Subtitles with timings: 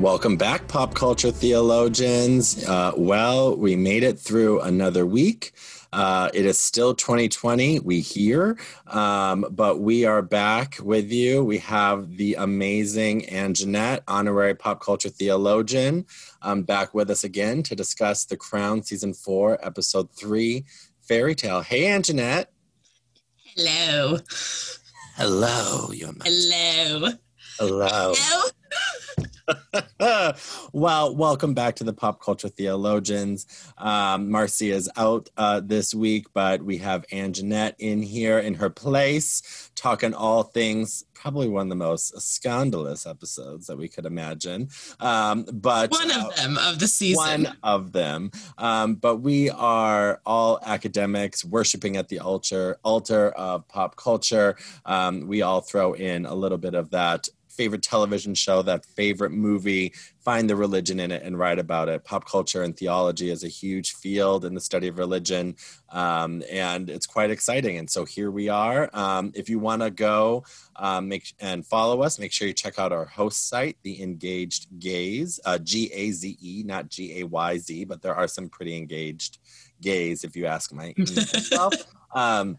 [0.00, 2.64] Welcome back, pop culture theologians.
[2.66, 5.52] Uh, well, we made it through another week.
[5.92, 7.80] Uh, it is still 2020.
[7.80, 11.44] We hear, um, but we are back with you.
[11.44, 16.06] We have the amazing Anjanette, honorary pop culture theologian,
[16.40, 20.64] um, back with us again to discuss The Crown season four, episode three,
[21.02, 21.60] Fairy Tale.
[21.60, 22.46] Hey, Anjanette.
[23.54, 24.16] Hello.
[25.16, 27.10] Hello, your Hello.
[27.58, 28.14] Hello.
[28.16, 28.50] Hello.
[30.72, 33.46] well, welcome back to the Pop Culture Theologians.
[33.78, 38.70] Um, Marcy is out uh, this week, but we have Anjanette in here in her
[38.70, 41.04] place, talking all things.
[41.14, 44.70] Probably one of the most scandalous episodes that we could imagine.
[45.00, 47.44] Um, but One uh, of them of the season.
[47.44, 48.30] one of them.
[48.56, 54.56] Um, but we are all academics worshiping at the altar, altar of pop culture.
[54.86, 59.32] Um, we all throw in a little bit of that favorite television show, that favorite
[59.32, 62.04] movie, find the religion in it and write about it.
[62.04, 65.56] Pop culture and theology is a huge field in the study of religion,
[65.90, 67.78] um, and it's quite exciting.
[67.78, 68.90] And so here we are.
[68.92, 70.44] Um, if you want to go
[70.76, 74.66] um, make and follow us, make sure you check out our host site, the Engaged
[74.78, 78.48] Gaze, uh, G A Z E, not G A Y Z, but there are some
[78.48, 79.38] pretty engaged
[79.80, 80.94] gays, if you ask my.
[82.12, 82.58] Um,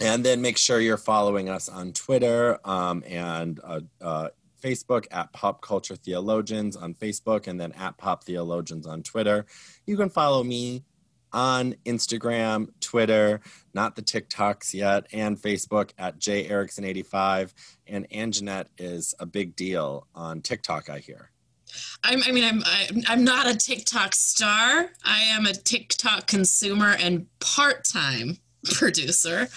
[0.00, 4.28] and then make sure you're following us on Twitter um, and uh, uh,
[4.62, 9.46] Facebook at Pop Culture Theologians on Facebook and then at Pop Theologians on Twitter.
[9.86, 10.84] You can follow me
[11.32, 13.40] on Instagram, Twitter,
[13.74, 17.52] not the TikToks yet, and Facebook at J Erickson85.
[17.88, 21.30] And Anjanette is a big deal on TikTok, I hear.
[22.04, 24.90] I'm, I mean, I'm, I'm I'm not a TikTok star.
[25.04, 28.38] I am a TikTok consumer and part-time
[28.74, 29.48] producer.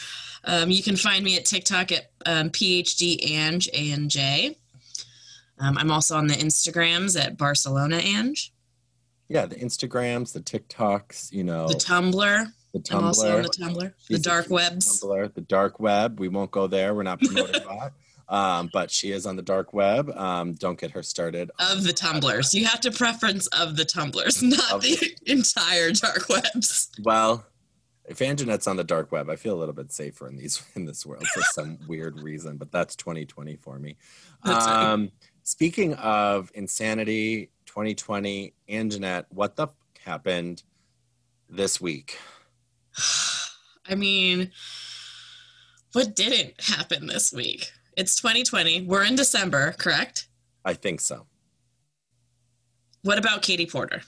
[0.43, 4.57] Um, you can find me at TikTok at um, PhD Ange A N J.
[5.59, 8.53] Um, I'm also on the Instagrams at Barcelona Ange,
[9.27, 12.45] Yeah, the Instagrams, the TikToks, you know, the Tumblr.
[12.73, 13.57] the I'm also on Tumblr.
[13.57, 15.01] the Tumblr, the She's a dark webs.
[15.01, 16.19] Tumblr, the dark web.
[16.19, 16.93] We won't go there.
[16.93, 17.93] We're not promoting that.
[18.29, 20.09] Um, but she is on the dark web.
[20.11, 21.49] Um, don't get her started.
[21.59, 26.27] Of the tumblers, you have to preference of the tumblers, not Of the entire dark
[26.29, 26.89] webs.
[27.01, 27.45] Well,
[28.07, 30.85] if Anjanette's on the dark web, I feel a little bit safer in these in
[30.85, 32.57] this world for some weird reason.
[32.57, 33.97] But that's 2020 for me.
[34.43, 35.11] Um,
[35.43, 39.73] speaking of insanity, 2020, Anjanette, what the f-
[40.03, 40.63] happened
[41.49, 42.17] this week?
[43.89, 44.51] I mean,
[45.93, 47.71] what didn't happen this week?
[47.95, 48.81] It's 2020.
[48.81, 50.27] We're in December, correct?
[50.63, 51.25] I think so.
[53.01, 54.01] What about Katie Porter?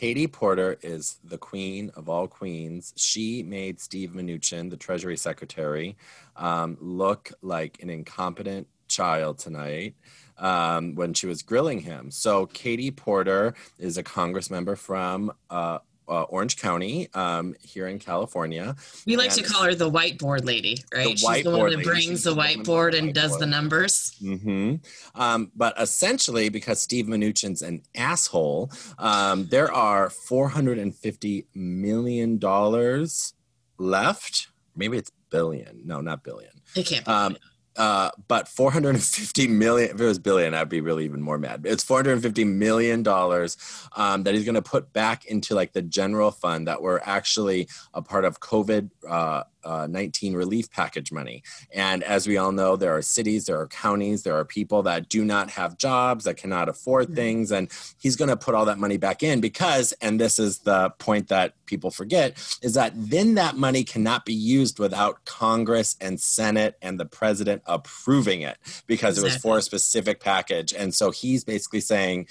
[0.00, 2.94] Katie Porter is the queen of all queens.
[2.96, 5.94] She made Steve Mnuchin, the Treasury Secretary,
[6.36, 9.94] um, look like an incompetent child tonight
[10.38, 12.10] um, when she was grilling him.
[12.10, 17.98] So, Katie Porter is a Congress member from uh, uh, Orange County um, here in
[17.98, 18.74] California.
[19.06, 21.16] We like And- to call her the whiteboard lady, right?
[21.16, 23.46] The She's the one that brings She's the the woman with whiteboard and does the
[23.46, 23.48] whiteboard.
[23.48, 24.16] numbers.
[24.20, 24.74] hmm
[25.14, 31.46] Um, but essentially, because Steve Mnuchin's an asshole, um, there are four hundred and fifty
[31.54, 33.34] million dollars
[33.78, 34.48] left.
[34.76, 35.82] Maybe it's billion.
[35.84, 36.50] No, not billion.
[36.76, 37.36] It can't be.
[37.80, 41.62] Uh, but 450 million, if it was billion, I'd be really even more mad.
[41.64, 43.56] It's 450 million dollars
[43.96, 47.68] um, that he's going to put back into like the general fund that were actually
[47.94, 51.42] a part of COVID uh, uh, 19 relief package money.
[51.74, 55.08] And as we all know, there are cities, there are counties, there are people that
[55.08, 57.14] do not have jobs, that cannot afford Mhm.
[57.14, 57.52] things.
[57.52, 60.90] And he's going to put all that money back in because, and this is the
[60.98, 66.20] point that people forget, is that then that money cannot be used without Congress and
[66.20, 68.56] Senate and the president approving it
[68.86, 70.72] because it was for a specific package.
[70.72, 72.26] And so he's basically saying,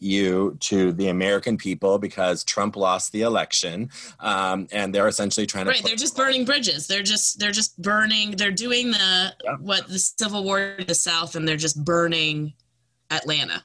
[0.00, 5.64] you to the American people because Trump lost the election, um, and they're essentially trying
[5.66, 6.86] to right, they're just burning bridges.
[6.86, 8.32] They're just they're just burning.
[8.32, 9.56] They're doing the Yeah.
[9.60, 12.52] what the Civil War in the South, and they're just burning
[13.10, 13.64] Atlanta.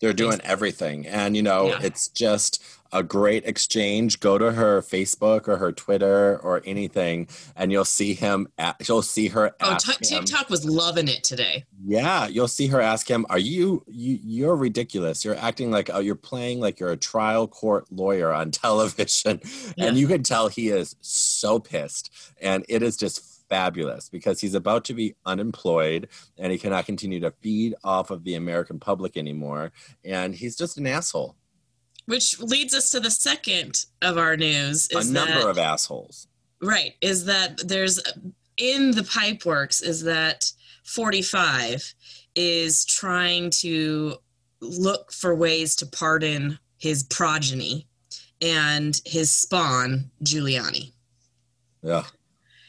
[0.00, 1.80] they're doing everything and you know Yeah.
[1.82, 2.62] it's just
[2.92, 8.14] a great exchange go to her facebook or her twitter or anything and you'll see
[8.14, 11.64] him at, you'll see her Oh, t- TikTok was loving it today.
[11.86, 15.98] yeah you'll see her ask him are you you you're ridiculous you're acting like oh,
[16.00, 19.40] you're playing like you're a trial court lawyer on television
[19.76, 19.86] Yeah.
[19.86, 22.10] and you can tell he is so pissed
[22.40, 26.06] and it is just fabulous because he's about to be unemployed
[26.36, 29.72] and he cannot continue to feed off of the american public anymore
[30.04, 31.34] and he's just an asshole
[32.08, 36.26] Which leads us to the second of our news a number that of assholes.
[36.62, 38.00] right is that there's
[38.56, 40.50] in the pipe works is that
[40.84, 41.94] 45
[42.34, 44.16] is trying to
[44.60, 47.86] look for ways to pardon his progeny
[48.40, 50.92] and his spawn, Giuliani.
[51.82, 52.04] Yeah.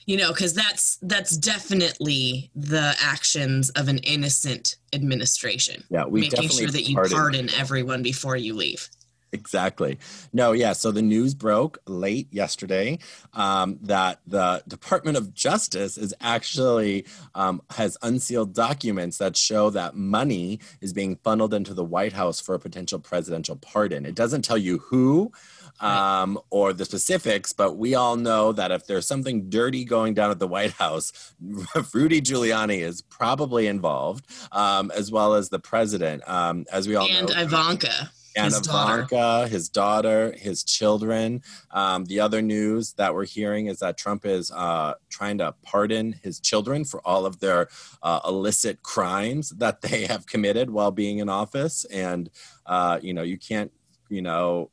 [0.06, 5.83] You know, because that's that's definitely the actions of an innocent administration.
[5.91, 8.89] Yeah, we making definitely sure that you pardon pardon everyone before you leave.
[9.31, 9.99] Exactly.
[10.33, 10.73] No, yeah.
[10.73, 12.99] So the news broke late yesterday
[13.33, 17.05] um, that the Department of Justice is actually
[17.35, 22.39] um, has unsealed documents that show that money is being funneled into the White House
[22.39, 24.05] for a potential presidential pardon.
[24.05, 25.31] It doesn't tell you who
[25.79, 30.31] um, or the specifics, but we all know that if there's something dirty going down
[30.31, 31.33] at the White House,
[31.93, 36.27] Rudy Giuliani is probably involved, um, as well as the president.
[36.27, 38.11] Um, as we all know, and know, Ivanka.
[38.45, 38.68] And his.
[38.68, 41.41] Ivanka, his daughter, his children.
[41.71, 46.13] Um, the other news that we're hearing is that Trump is uh, trying to pardon
[46.24, 47.69] his children for all of their
[48.03, 51.86] uh, illicit crimes that they have committed while being in office.
[51.86, 52.30] And
[52.65, 53.71] uh, you know, you can't,
[54.09, 54.69] you know,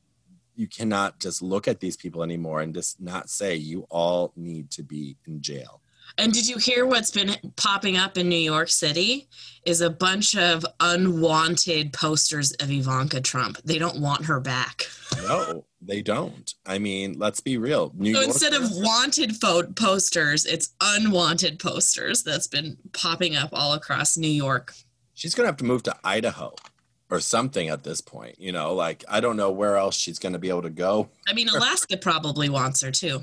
[0.54, 4.70] you cannot just look at these people anymore and just not say you all need
[4.70, 5.82] to be in jail.
[6.18, 9.28] And did you hear what's been popping up in New York City?
[9.64, 13.58] Is a bunch of unwanted posters of Ivanka Trump.
[13.64, 14.84] They don't want her back.
[15.24, 16.54] No, they don't.
[16.64, 17.90] I mean, let's be real.
[17.96, 23.50] New So York- instead of wanted pho- posters, it's unwanted posters that's been popping up
[23.52, 24.72] all across New York.
[25.14, 26.54] she's gonna have to move to Idaho
[27.10, 28.38] or something at this point.
[28.38, 31.08] You know, like I don't know where else she's gonna be able to go.
[31.26, 33.22] I mean, Alaska probably wants her too.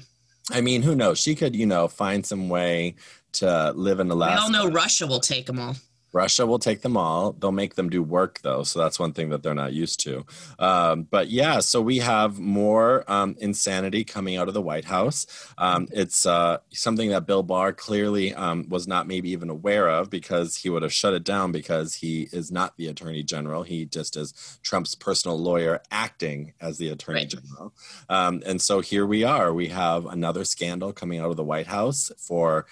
[0.51, 1.19] I mean, who knows?
[1.19, 2.95] She could, you know, find some way
[3.33, 4.29] to live in the last.
[4.29, 4.57] We Alaska.
[4.57, 5.75] all know Russia will take them all.
[6.13, 7.33] Russia will take them all.
[7.33, 10.25] They'll make them do work though, so that's one thing that they're not used to.
[10.59, 15.25] Um, but yeah, so we have more um, insanity coming out of the White House.
[15.57, 20.09] Um, it's uh, something that Bill Barr clearly um, was not maybe even aware of
[20.09, 23.63] because he would have shut it down because he is not the Attorney General.
[23.63, 27.29] He just is Trump's personal lawyer acting as the Attorney Right.
[27.29, 27.73] General.
[28.09, 29.53] Um, and so here we are.
[29.53, 32.65] We have another scandal coming out of the White House for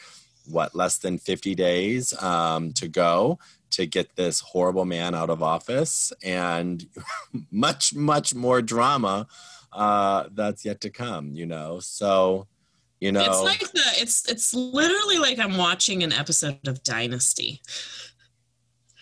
[0.48, 3.40] what less than 50 days um, to go
[3.72, 6.86] to get this horrible man out of office and
[7.52, 9.28] much much more drama
[9.74, 12.48] uh, that's yet to come you know so
[13.00, 17.62] you know It's like the it's it's literally like I'm watching an episode of Dynasty.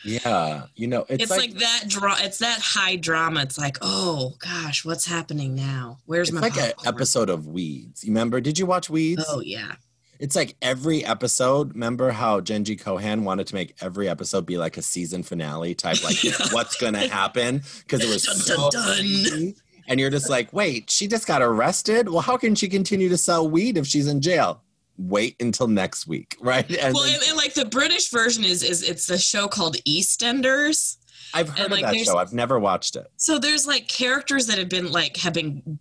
[0.06, 2.16] yeah you know it's, It's, like, that draw.
[2.18, 3.42] It's that high drama.
[3.42, 5.98] It's like, oh gosh, what's happening now?
[6.06, 9.42] Where's it's my like an episode of weeds you remember did you watch weeds Oh
[9.42, 9.74] yeah,
[10.20, 14.78] it's like every episode remember how Jenji Kohan wanted to make every episode be like
[14.78, 16.34] a season finale type like Yeah.
[16.52, 17.64] what's gonna happen?
[17.80, 19.56] Because it was Dun, so dun, dun.
[19.88, 22.10] and you're just like wait she just got arrested?
[22.10, 24.62] Well how can she continue to sell weed if she's in jail?
[24.98, 26.70] Wait until next week right?
[26.70, 29.78] And well, then- and, and like the British version is is it's a show called
[29.88, 30.98] EastEnders.
[31.34, 32.18] i've heard and, of like, that show.
[32.18, 33.08] I've never watched it.
[33.18, 35.80] So there's like characters that have been like have been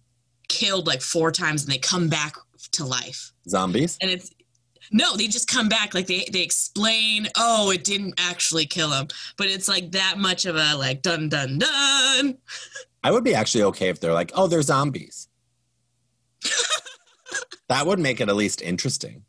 [0.49, 2.35] killed like four times and they come back
[2.73, 3.32] to life.
[3.49, 4.31] zombies And it's
[4.91, 9.09] no, they just come back like they they explain, oh, it didn't actually kill him,
[9.37, 12.38] but it's like that much of a like dun dun dun.
[13.05, 15.29] i would be actually okay if they're like oh they're zombies
[17.69, 19.25] that would make it at least interesting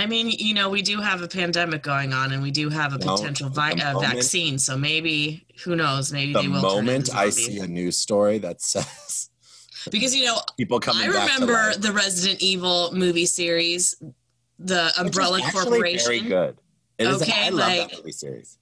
[0.00, 2.94] I mean, you know, we do have a pandemic going on, and we do have
[2.94, 4.56] a Well, potential vi- the uh, moment- vaccine.
[4.56, 6.12] So maybe, who knows?
[6.12, 6.60] Maybe the they will.
[6.62, 9.30] turn moment i see a news story that says
[9.90, 13.94] because you know, people coming I remember the Resident Evil movie series,
[14.58, 16.06] the is Umbrella Corporation.
[16.06, 16.56] Very good.
[16.98, 17.22] It is.
[17.22, 18.58] Okay, I love like- that movie series.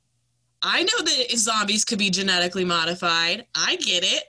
[0.63, 3.47] I know that if zombies could be genetically modified.
[3.55, 4.25] I get it.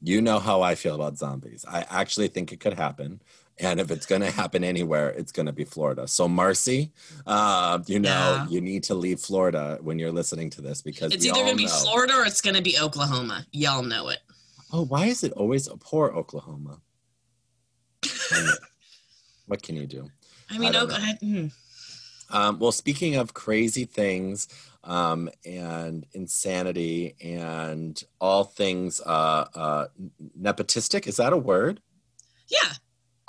[0.00, 1.64] You know how I feel about zombies.
[1.68, 3.20] I actually think it could happen.
[3.60, 6.06] And if it's going to happen anywhere, it's going to be Florida.
[6.06, 6.92] So, Marcy,
[7.26, 8.46] uh, you know, Yeah.
[8.48, 11.56] you need to leave Florida when you're listening to this because It's either going to
[11.56, 13.44] be Florida or it's going to be Oklahoma.
[13.50, 14.18] Y'all know it.
[14.72, 16.80] Oh, why is it always a poor Oklahoma?
[19.46, 20.10] What can you do?
[20.50, 21.50] I mean, I Oklahoma.
[22.30, 24.46] Um, well, speaking of crazy things
[24.84, 29.86] um, and insanity and all things uh, uh,
[30.38, 31.80] nepotistic, is that a word?
[32.48, 32.74] Yeah.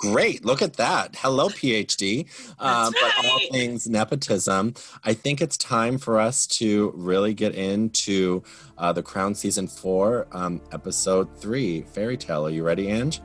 [0.00, 0.44] Great.
[0.46, 1.14] Look at that.
[1.16, 2.20] Hello, PhD.
[2.58, 3.48] Um, That's But all right.
[3.52, 4.74] things nepotism.
[5.04, 8.42] I think it's time for us to really get into
[8.78, 12.46] uh, the Crown Season 4, um, Episode 3, Fairy Tale.
[12.46, 13.20] Are you ready, Ange?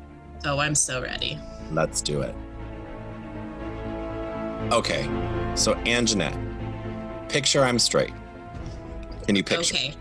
[0.45, 1.39] Oh, I'm so ready.
[1.71, 2.35] Let's do it.
[4.73, 5.03] Okay,
[5.55, 8.13] so Anjanette, picture I'm straight.
[9.25, 9.75] Can you picture?
[9.75, 9.93] Okay.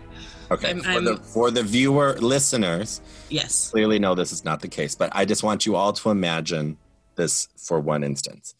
[0.51, 0.67] Okay.
[0.67, 3.69] I'm- for, the, I'm- for the viewer listeners, Yes.
[3.71, 6.77] clearly no, this is not the case, but I just want you all to imagine
[7.15, 8.53] this for one instance.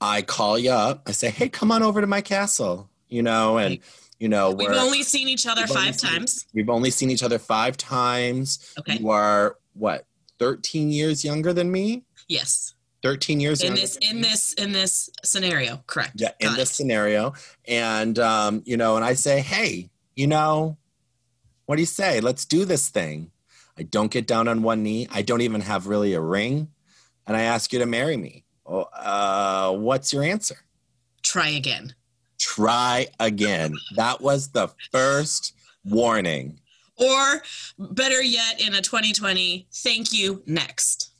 [0.00, 1.02] I call you up.
[1.06, 3.78] I say, hey, come on over to my castle, you know, and
[4.20, 6.46] You know, We've we're- only seen each other five seen- times.
[6.54, 8.60] We've only seen each other five times.
[8.78, 8.96] Okay.
[8.98, 10.06] You are what,
[10.38, 12.04] 13 years younger than me?
[12.28, 12.74] Yes.
[13.02, 16.12] 13 years In this in this in this scenario, correct.
[16.16, 16.74] Yeah, in Got this it.
[16.74, 17.34] scenario.
[17.66, 20.76] And um, you know, and I say, hey, you know,
[21.66, 22.20] what do you say?
[22.20, 23.30] Let's do this thing.
[23.78, 25.08] I don't get down on one knee.
[25.10, 26.68] I don't even have really a ring.
[27.26, 28.44] And I ask you to marry me.
[28.66, 30.56] Oh, uh, what's your answer?
[31.22, 31.94] Try again.
[32.38, 33.74] Try again.
[33.96, 35.54] That was the first
[35.84, 36.60] warning.
[36.96, 37.42] Or
[37.78, 41.10] better yet, in a 2020, thank you next.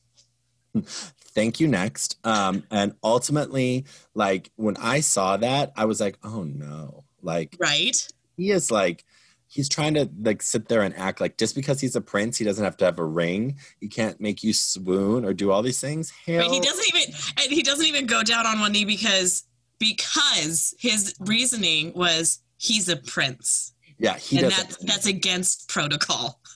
[0.86, 3.84] thank you next um and ultimately
[4.14, 8.08] like when i saw that i was like oh no like Right?
[8.37, 9.05] He is like
[9.47, 12.45] he's trying to like sit there and act like just because he's a prince he
[12.45, 13.57] doesn't have to have a ring.
[13.81, 16.12] He can't make you swoon or do all these things.
[16.26, 19.45] Hell, Right, he doesn't even and he doesn't even go down on one knee because
[19.79, 23.75] because his reasoning was he's a prince.
[23.99, 26.41] Yeah he and doesn't that's that's against protocol.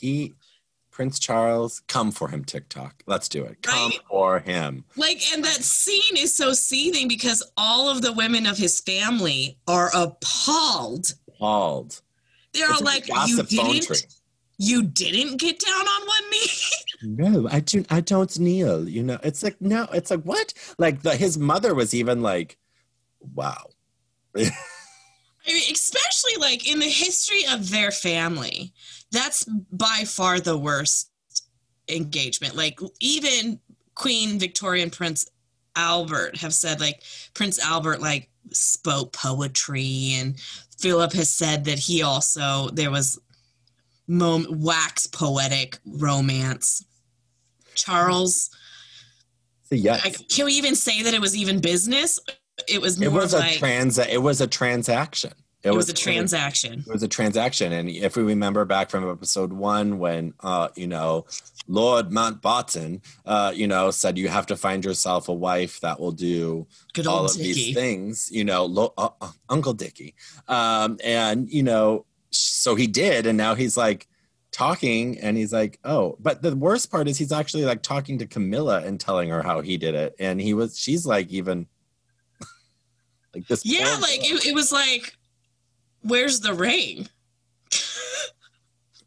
[0.00, 0.34] He
[0.94, 3.02] prince charles come for him tiktok.
[3.04, 3.60] Let's do it.
[3.62, 3.98] Come Right?
[4.08, 4.84] for him.
[4.96, 9.58] Like and that scene is so seething because all of the women of his family
[9.66, 11.12] are appalled.
[11.28, 12.00] Appalled.
[12.52, 14.06] They're all like you didn't
[14.56, 16.46] you didn't get down on one knee?
[17.02, 19.18] No i do i don't kneel you know?
[19.22, 20.54] It's like no it's like what?
[20.78, 22.56] Like the, his mother was even like
[23.34, 23.66] wow.
[25.46, 28.72] I mean, especially like in the history of their family,
[29.14, 31.10] that's by far the worst
[31.88, 32.56] engagement.
[32.56, 33.60] Like even
[33.94, 35.30] Queen Victoria and Prince
[35.76, 37.02] Albert have said like
[37.34, 40.38] Prince Albert like spoke poetry and
[40.78, 43.18] Philip has said that he also there was
[44.06, 46.84] mom- wax poetic romance.
[47.74, 48.50] Charles,
[49.64, 52.20] so I, can we even say that it was even business?
[52.68, 55.32] It was more it was a like trans it was a transaction
[55.64, 56.80] it was a transaction.
[56.86, 60.86] it was a transaction and if we remember back from episode one when uh you
[60.86, 61.24] know
[61.66, 66.12] lord mountbatten uh you know said you have to find yourself a wife that will
[66.12, 67.52] do Good all of Dickie.
[67.52, 70.14] these things you know lo- uh, uh, uncle dickie
[70.48, 74.06] um and you know so he did and now he's like
[74.52, 78.26] talking and he's like oh but the worst part is he's actually like talking to
[78.26, 81.66] camilla and telling her how he did it and he was she's like even
[83.34, 85.16] like this Yeah, like it, it was like,
[86.04, 87.08] where's the ring?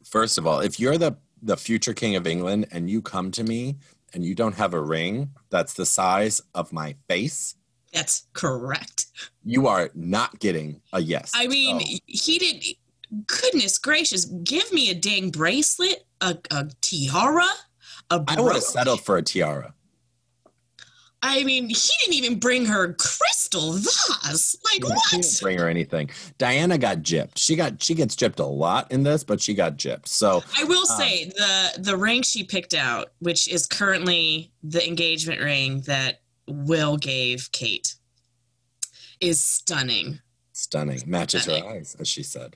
[0.04, 3.44] First of all, if you're the the future king of England and you come to
[3.44, 3.78] me
[4.14, 7.56] and you don't have a ring that's the size of my face,
[7.94, 9.06] That's correct.
[9.44, 11.32] you are not getting a yes.
[11.36, 12.64] I mean, So, he did.
[13.28, 17.48] Goodness gracious, give me a dang bracelet, a, a tiara,
[18.10, 19.74] a I would have settled for a tiara.
[21.24, 24.56] I mean, he didn't even bring her crystal vase.
[24.64, 25.00] Like what?
[25.10, 26.10] He didn't bring her anything.
[26.38, 27.38] Diana got gypped.
[27.38, 30.08] She got she gets gypped a lot in this, but she got gypped.
[30.08, 34.86] So I will Um, say the the ring she picked out, which is currently the
[34.88, 37.96] engagement ring that Will gave Kate,
[39.20, 40.20] is stunning.
[40.54, 41.02] stunning.
[41.08, 42.56] Matches her eyes, as she said.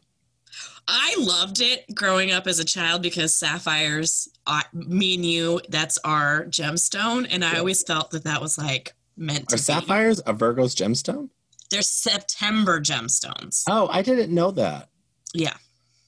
[0.88, 5.98] I loved it growing up as a child because sapphires, I, me and you, that's
[6.00, 9.62] our gemstone, and I always felt that that was like meant to Are be.
[9.62, 11.30] sapphires a Virgo's gemstone?
[11.70, 13.64] They're September gemstones.
[13.70, 14.90] Oh, I didn't know that.
[15.34, 15.54] Yeah.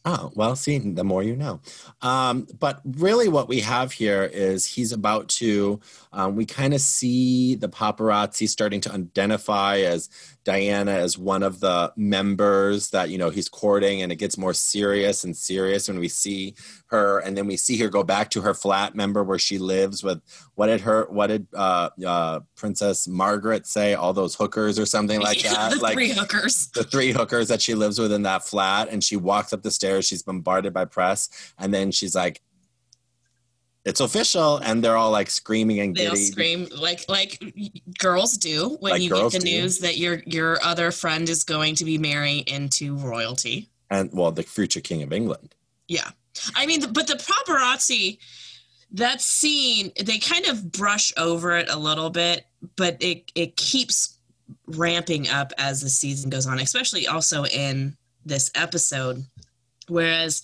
[0.05, 1.61] Oh, well, see, the more you know.
[2.01, 5.79] Um, but really, what we have here is he's about to,
[6.11, 10.09] um, we kind of see the paparazzi starting to identify as
[10.43, 14.53] Diana as one of the members that, you know, he's courting, and it gets more
[14.53, 16.55] serious and serious when we see
[16.87, 17.19] her.
[17.19, 20.21] And then we see her go back to her flat, member where she lives with,
[20.55, 23.93] what did her, what did uh, uh, Princess Margaret say?
[23.93, 25.71] All those hookers or something like that?
[25.71, 26.67] the like, three hookers.
[26.67, 29.71] the three hookers that she lives with in that flat and she walks up the
[29.71, 32.41] stairs she's bombarded by press and then she's like
[33.85, 37.41] it's official and they're all like screaming and They'll scream like like
[37.99, 39.45] girls do when Like you get the do.
[39.45, 43.69] news that your your other friend is going to be marrying into royalty.
[43.89, 45.53] and well the future king of england
[45.87, 46.09] Yeah.
[46.55, 48.17] I mean, but the paparazzi,
[48.93, 54.17] that scene, they kind of brush over it a little bit, but it, it keeps
[54.65, 59.23] ramping up as the season goes on, especially also in this episode.
[59.87, 60.41] Whereas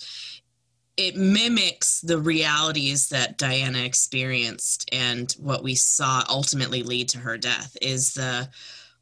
[1.00, 7.38] it mimics the realities that Diana experienced and what we saw ultimately lead to her
[7.38, 8.50] death is the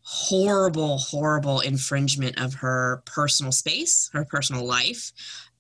[0.04, 5.12] horrible, horrible infringement of her personal space, her personal life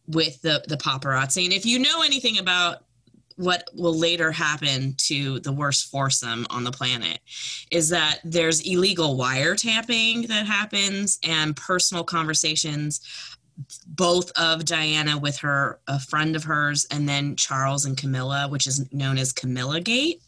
[0.05, 1.45] with the the paparazzi.
[1.45, 2.83] And if you know anything about
[3.37, 7.19] what will later happen to the worst foursome on the planet
[7.71, 13.01] is that there's illegal wiretapping that happens and personal conversations
[13.87, 18.67] both of Diana with her a friend of hers and then Charles and Camilla which
[18.67, 20.21] is known as Camilla Gate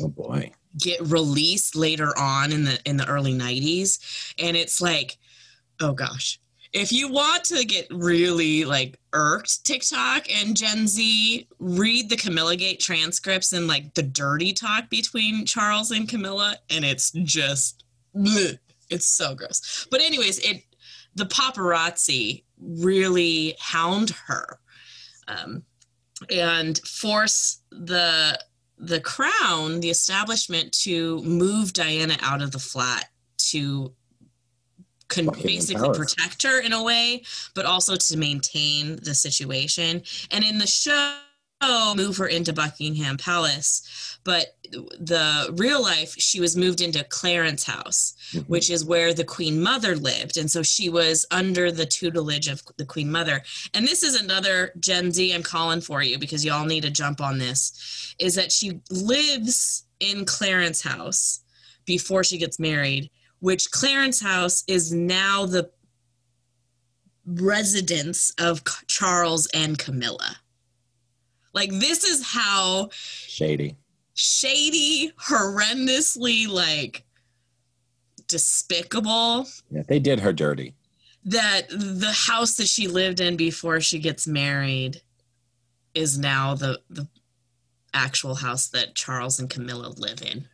[0.00, 0.52] Oh boy.
[0.78, 5.18] get released later on in the in the early 90s and it's like
[5.80, 6.38] oh gosh
[6.76, 12.54] if you want to get really like irked TikTok and Gen Z, read the Camilla
[12.54, 18.58] Gate transcripts and like the dirty talk between Charles and Camilla, and it's just bleh.
[18.90, 19.86] it's so gross.
[19.90, 20.64] But anyways, it
[21.14, 24.58] the paparazzi really hound her
[25.28, 25.62] um,
[26.30, 28.38] and force the
[28.78, 33.08] the crown, the establishment, to move Diana out of the flat
[33.38, 33.92] to
[35.08, 37.22] basically protect her in a way,
[37.54, 40.02] but also to maintain the situation.
[40.30, 41.16] And in the show,
[41.96, 44.56] move her into Buckingham Palace, but
[44.98, 48.48] the real life, she was moved into Clarence House, Mhm.
[48.48, 50.36] which is where the Queen Mother lived.
[50.36, 53.42] And so she was under the tutelage of the Queen Mother.
[53.74, 57.20] And this is another Gen Z I'm calling for you because y'all need to jump
[57.20, 57.72] on this
[58.18, 61.40] is that she lives in Clarence House
[61.84, 65.70] before she gets married, which Clarence House is now the
[67.24, 70.38] residence of Charles and Camilla.
[71.56, 73.76] Like, this is how Shady.
[74.12, 77.02] shady, horrendously, like,
[78.28, 80.74] despicable Yeah, they did her dirty.
[81.24, 85.00] that the house that she lived in before she gets married
[85.94, 87.08] is now the the
[87.94, 90.46] actual house that Charles and Camilla live in.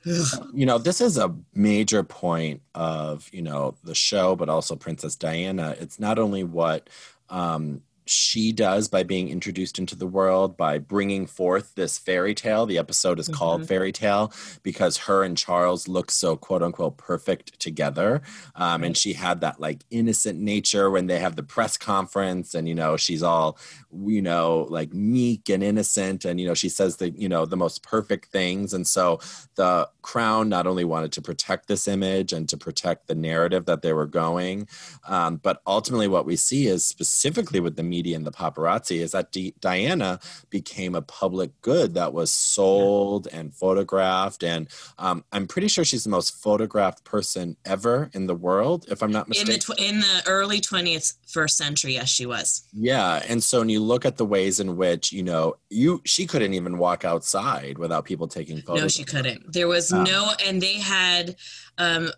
[0.54, 5.16] You know, this is a major point of, you know, the show, but also Princess
[5.16, 5.74] Diana.
[5.80, 6.88] It's not only what
[7.28, 12.66] um, she does by being introduced into the world, by bringing forth this fairy tale.
[12.66, 13.66] The episode is called Mhm.
[13.68, 14.32] Fairy Tale
[14.62, 18.22] because her and Charles look so quote unquote perfect together.
[18.54, 22.68] Um, and she had that like innocent nature when they have the press conference and,
[22.68, 23.58] you know, she's all,
[23.92, 26.24] you know, like meek and innocent.
[26.24, 28.72] And, you know, she says the, you know, the most perfect things.
[28.74, 29.20] And so
[29.54, 33.82] the crown not only wanted to protect this image and to protect the narrative that
[33.82, 34.66] they were going,
[35.06, 39.10] um, but ultimately what we see is specifically with the media and the paparazzi is
[39.12, 40.10] that Di- Diana
[40.50, 44.42] became a public good that was sold and photographed.
[44.42, 44.62] And
[44.98, 49.12] um, I'm pretty sure she's the most photographed person ever in the world, if I'm
[49.12, 49.52] not In mistaken.
[49.52, 52.48] the tw- in the early 20th first century, yes, she was.
[52.72, 56.26] Yeah, and so when you look at the ways in which you know you she
[56.26, 58.82] couldn't even walk outside without people taking photos.
[58.82, 59.52] No, she couldn't.
[59.52, 61.36] There was Um, no, and they had,
[61.78, 62.10] um,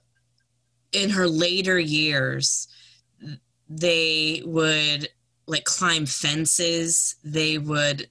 [0.92, 2.68] in her later years,
[3.68, 5.08] they would
[5.46, 7.16] like climb fences.
[7.24, 8.08] They would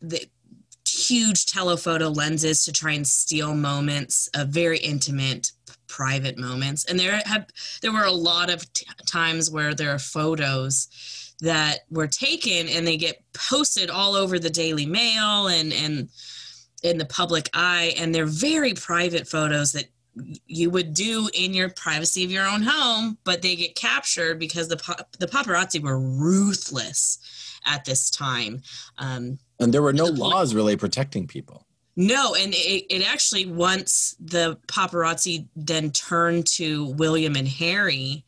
[0.88, 5.52] huge telephoto lenses to try and steal moments of very intimate,
[5.88, 6.86] private moments.
[6.86, 7.48] And there have
[7.82, 10.88] there were a lot of t- times where there are photos
[11.42, 16.10] that were taken and they get posted all over the Daily Mail and and
[16.84, 19.86] in the public eye and they're very private photos that
[20.46, 24.68] you would do in your privacy of your own home but they get captured because
[24.68, 24.78] the
[25.20, 27.18] the paparazzi were ruthless
[27.66, 28.62] at this time
[28.98, 31.66] um, and there were no the point- laws really protecting people.
[31.96, 38.26] no, and it, it actually once the paparazzi then turned to William and Harry,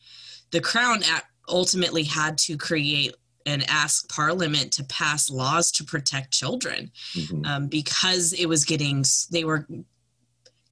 [0.52, 6.32] the crown a- ultimately had to create and ask Parliament to pass laws to protect
[6.32, 7.46] children Mhm.
[7.46, 9.66] um, because it was getting they were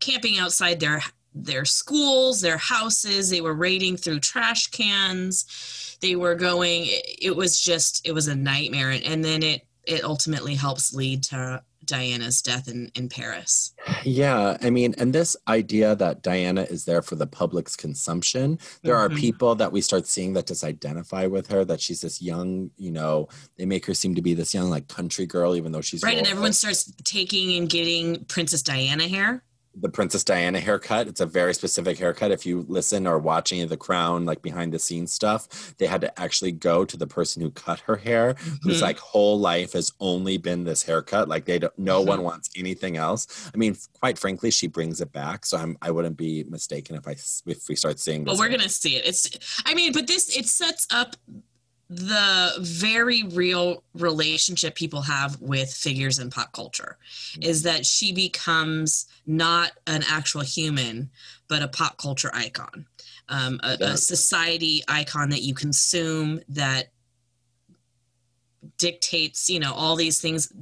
[0.04, 1.02] camping outside their
[1.34, 3.28] their schools, their houses.
[3.28, 5.96] They were raiding through trash cans.
[6.00, 6.84] They were going.
[6.86, 11.62] It, was just it was a nightmare, and, then it it ultimately helps lead to
[11.84, 13.74] Diana's death in in Paris.
[14.04, 18.96] Yeah, I mean, and this idea that Diana is there for the public's consumption, there
[18.96, 19.18] are Mhm.
[19.18, 23.28] people that we start seeing that disidentify with her, that she's this young, you know,
[23.58, 26.16] they make her seem to be this young, like country girl, even though she's Right,
[26.18, 29.42] and everyone starts taking and getting Princess Diana hair.
[29.80, 31.08] The Princess Diana haircut.
[31.08, 32.30] It's a very specific haircut.
[32.30, 35.86] If you listen or watch any of the Crown, like behind the scenes stuff, they
[35.86, 38.82] had to actually go to the person who cut her hair, whose Mhm.
[38.82, 41.28] like whole life has only been this haircut.
[41.28, 42.06] Like they don't, no Mhm.
[42.06, 43.26] one wants anything else.
[43.52, 45.44] I mean, quite frankly, she brings it back.
[45.46, 48.24] So I'm, I wouldn't be mistaken if I if we start seeing.
[48.24, 49.06] Well, we're gonna see it.
[49.06, 49.30] It's,
[49.66, 51.16] I mean, but this it sets up
[51.90, 56.96] the very real relationship people have with figures in pop culture
[57.40, 61.10] is that she becomes not an actual human
[61.48, 62.86] but a pop culture icon
[63.28, 66.90] um, a, a society icon that you consume that
[68.78, 70.52] dictates you know all these things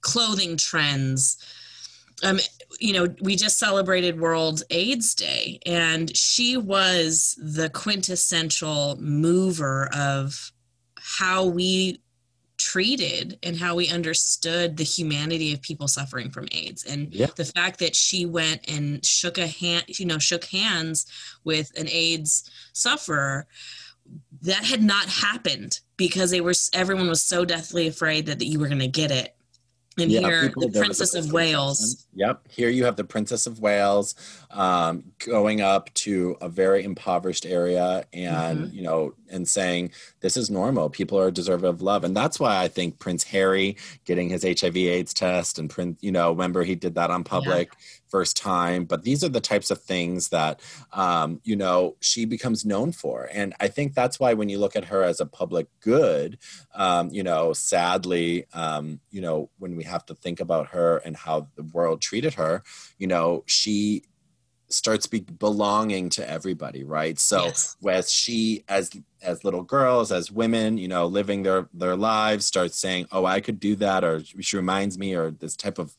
[0.00, 1.36] clothing trends.
[2.22, 2.38] Um,
[2.78, 10.52] you know, we just celebrated World AIDS Day, and she was the quintessential mover of
[10.96, 12.00] how we
[12.58, 17.28] treated and how we understood the humanity of people suffering from AIDS and Yeah.
[17.36, 21.06] the fact that she went and shook a hand you know shook hands
[21.44, 23.46] with an AIDS sufferer
[24.42, 28.58] that had not happened because they were everyone was so deathly afraid that, that you
[28.58, 29.36] were going to get it
[29.98, 32.48] and Yeah, here the there was a princess of wales Yep.
[32.48, 34.16] Here you have the Princess of Wales
[34.50, 38.74] um, going up to a very impoverished area and, Mm-hmm.
[38.74, 40.90] you know, and saying, this is normal.
[40.90, 42.02] People are deserving of love.
[42.02, 46.10] And that's why I think Prince Harry getting his HIV AIDS test and Prince, you
[46.10, 47.70] know, remember he did that on public
[48.10, 48.84] first time.
[48.84, 50.60] But these are the types of things that,
[50.92, 53.28] um, you know, she becomes known for.
[53.32, 56.38] And I think that's why when you look at her as a public good,
[56.74, 61.16] um, you know, sadly, um, you know, when we have to think about her and
[61.16, 62.62] how the world treated her,
[62.98, 64.04] you know, she
[64.70, 67.18] starts be belonging to everybody, right?
[67.18, 67.76] So Yes.
[67.88, 68.90] as she as
[69.22, 73.40] as little girls, as women, you know, living their their lives, starts saying, "Oh, I
[73.40, 75.94] could do that," or she reminds me, or this type of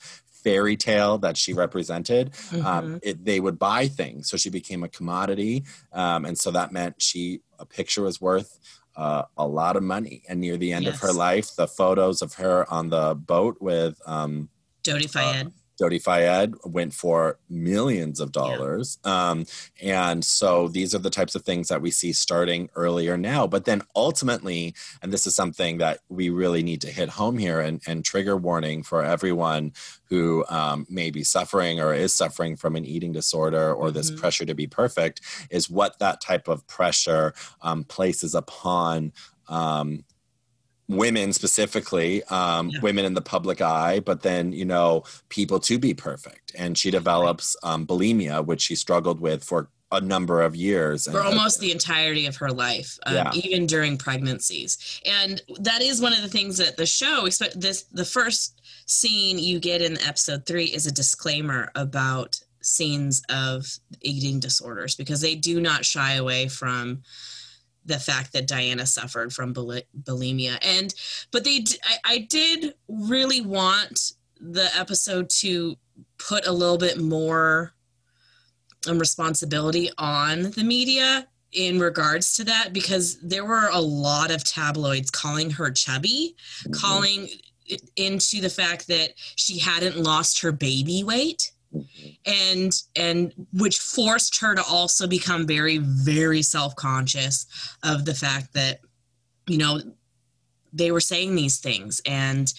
[0.50, 2.66] fairy tale that she represented Mhm.
[2.66, 4.30] um, it, they would buy things.
[4.30, 5.64] So she became a commodity.
[5.94, 8.52] Um, and so that meant she, a picture was worth
[8.96, 10.24] uh, a lot of money.
[10.28, 13.96] And near the end of her life, the photos of her on the boat with
[14.06, 14.50] um,
[14.84, 15.52] Jody Fayed.
[15.80, 18.98] Dodi Fayed went for millions of dollars.
[19.04, 19.46] Um,
[19.82, 23.48] and so these are the types of things that we see starting earlier now.
[23.48, 27.62] But then ultimately, and this is something that we really need to hit home here
[27.62, 29.74] and, and trigger warning for everyone
[30.06, 34.18] who um, may be suffering or is suffering from an eating disorder or this Mhm.
[34.18, 39.14] pressure to be perfect is what that type of pressure um, places upon.
[39.48, 40.04] Um,
[40.90, 42.80] women specifically um, Yeah.
[42.82, 46.90] women in the public eye but then you know people to be perfect and she
[46.92, 51.60] develops um, bulimia which she struggled with for a number of years and for almost
[51.60, 53.32] the entirety of her life, um, Yeah.
[53.34, 54.78] even during pregnancies.
[55.04, 59.40] And that is one of the things that the show, expect this, the first scene
[59.40, 63.66] you get in episode three is a disclaimer about scenes of
[64.02, 67.02] eating disorders because they do not shy away from
[67.86, 70.58] the fact that Diana suffered from buli- bulimia.
[70.62, 70.94] And,
[71.32, 75.76] but they, d- I, I did really want the episode to
[76.18, 77.74] put a little bit more
[78.88, 84.44] um, responsibility on the media in regards to that because there were a lot of
[84.44, 86.36] tabloids calling her chubby,
[86.68, 86.74] Mhm.
[86.74, 87.30] calling
[87.96, 91.52] into the fact that she hadn't lost her baby weight.
[92.26, 97.46] And and which forced her to also become very very self-conscious
[97.84, 98.80] of the fact that
[99.48, 99.80] you know
[100.74, 102.54] they were saying these things and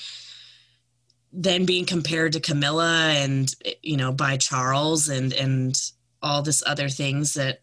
[1.32, 5.80] then being compared to Camilla and you know by Charles and and
[6.22, 7.62] all this other things that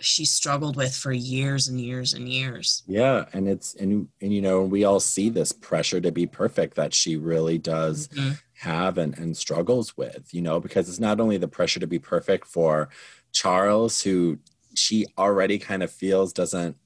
[0.00, 2.82] she struggled with for years and years and years.
[2.86, 6.76] yeah and it's and, and you know we all see this pressure to be perfect
[6.76, 8.38] that she really does Mhm.
[8.60, 11.98] Have and, and struggles with, you know, because it's not only the pressure to be
[11.98, 12.88] perfect for
[13.32, 14.38] Charles, who
[14.74, 16.76] she already kind of feels doesn't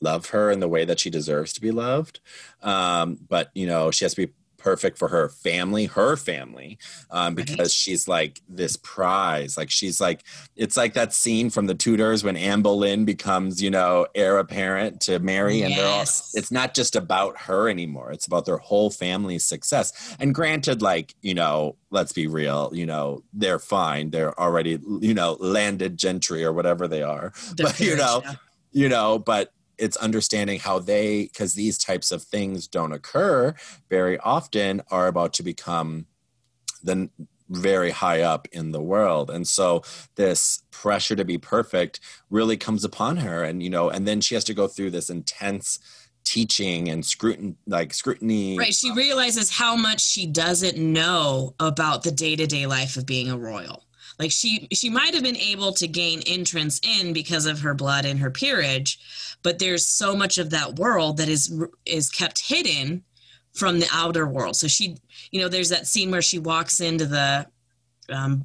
[0.00, 2.20] love her in the way that she deserves to be loved,
[2.62, 6.78] um, but, you know, she has to be perfect for her family, her family,
[7.10, 7.46] um, Right.
[7.46, 9.56] because she's like this prize.
[9.56, 10.24] Like she's like,
[10.56, 15.00] it's like that scene from the Tudors when Anne Boleyn becomes, you know, heir apparent
[15.02, 16.02] to Mary, and they're all.
[16.02, 18.12] It's not just about her anymore.
[18.12, 20.16] It's about their whole family's success.
[20.20, 22.70] And granted, like you know, let's be real.
[22.74, 24.10] You know, they're fine.
[24.10, 27.32] They're already, you know, landed gentry or whatever they are.
[27.56, 28.34] The But, you know, yeah.
[28.70, 33.54] You know, but it's understanding how they because these types of things don't occur
[33.88, 36.06] very often are about to become
[36.82, 37.10] then
[37.50, 39.82] very high up in the world and so
[40.16, 44.34] this pressure to be perfect really comes upon her and you know and then she
[44.34, 45.78] has to go through this intense
[46.24, 48.74] teaching and scrutiny like scrutiny Right.
[48.74, 53.30] She realizes how much she doesn't know about the day to day life of being
[53.30, 53.84] a royal.
[54.18, 58.04] Like she she might have been able to gain entrance in because of her blood
[58.04, 58.98] and her peerage,
[59.42, 61.52] but there's so much of that world that is
[61.86, 63.04] is kept hidden
[63.54, 64.56] from the outer world.
[64.56, 64.96] So she,
[65.30, 67.46] you know, there's that scene where she walks into the
[68.08, 68.44] um,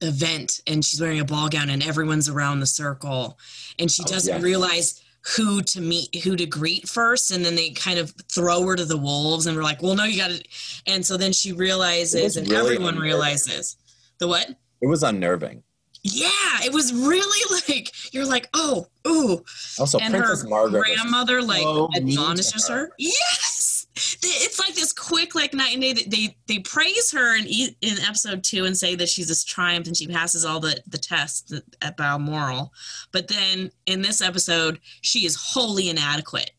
[0.00, 3.38] event and she's wearing a ball gown and everyone's around the circle,
[3.78, 4.42] and she Oh, doesn't yes.
[4.42, 5.00] realize
[5.36, 8.84] who to meet who to greet first and then they kind of throw her to
[8.84, 10.38] the wolves and we're like well no you gotta
[10.86, 13.76] and so then she realizes and really everyone realizes
[14.24, 14.48] the what
[14.80, 15.62] it was unnerving
[16.02, 16.28] yeah
[16.62, 19.42] it was really like you're like oh ooh
[19.78, 22.76] also and princess her margaret grandmother like so mean to admonishes her.
[22.76, 22.92] her.
[22.98, 27.46] yes it's like this quick like night and day that they they praise her in
[27.80, 30.98] in episode two and say that she's this triumph and she passes all the the
[30.98, 32.72] tests at Balmoral,
[33.12, 36.50] but then in this episode she is wholly inadequate.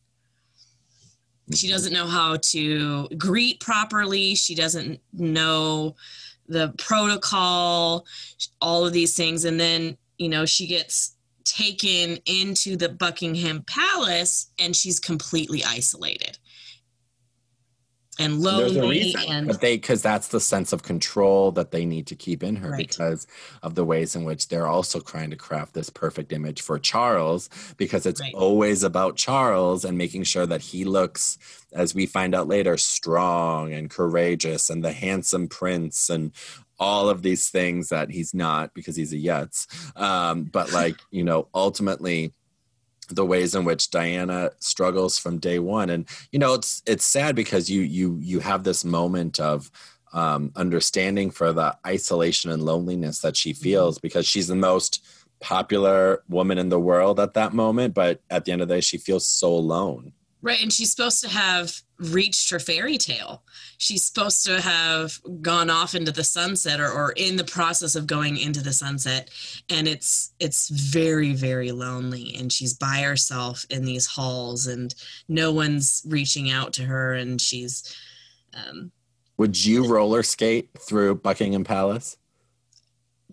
[1.54, 1.74] She mm-hmm.
[1.74, 4.36] doesn't know how to greet properly.
[4.36, 5.96] She doesn't know
[6.48, 8.06] the protocol,
[8.62, 14.52] all of these things, and then you know she gets taken into the Buckingham Palace
[14.58, 16.40] and she's completely isolated
[18.20, 22.16] and lonely and but they because that's the sense of control that they need to
[22.16, 22.88] keep in her Right.
[22.88, 23.28] because
[23.62, 27.50] of the ways in which they're also trying to craft this perfect image for Charles
[27.78, 28.34] because it's Right.
[28.34, 31.38] always about Charles and making sure that he looks
[31.74, 36.32] as we find out later strong and courageous and the handsome prince and
[36.80, 39.68] all of these things that he's not because he's a Yetz
[40.00, 42.34] um, but like you know ultimately
[43.10, 45.90] the ways in which Diana struggles from day one.
[45.90, 49.72] And you know, it's it's sad because you you you have this moment of
[50.14, 55.04] um, understanding for the isolation and loneliness that she feels because she's the most
[55.42, 58.82] popular woman in the world at that moment, but at the end of the day,
[58.82, 60.14] she feels so alone.
[60.42, 63.42] right and she's supposed to have reached her fairy tale
[63.78, 68.06] she's supposed to have gone off into the sunset or, or in the process of
[68.06, 69.30] going into the sunset
[69.70, 74.94] and it's it's very very lonely and she's by herself in these halls and
[75.30, 77.96] no one's reaching out to her and she's
[78.54, 78.92] um,
[79.38, 82.18] Would you roller skate through Buckingham Palace?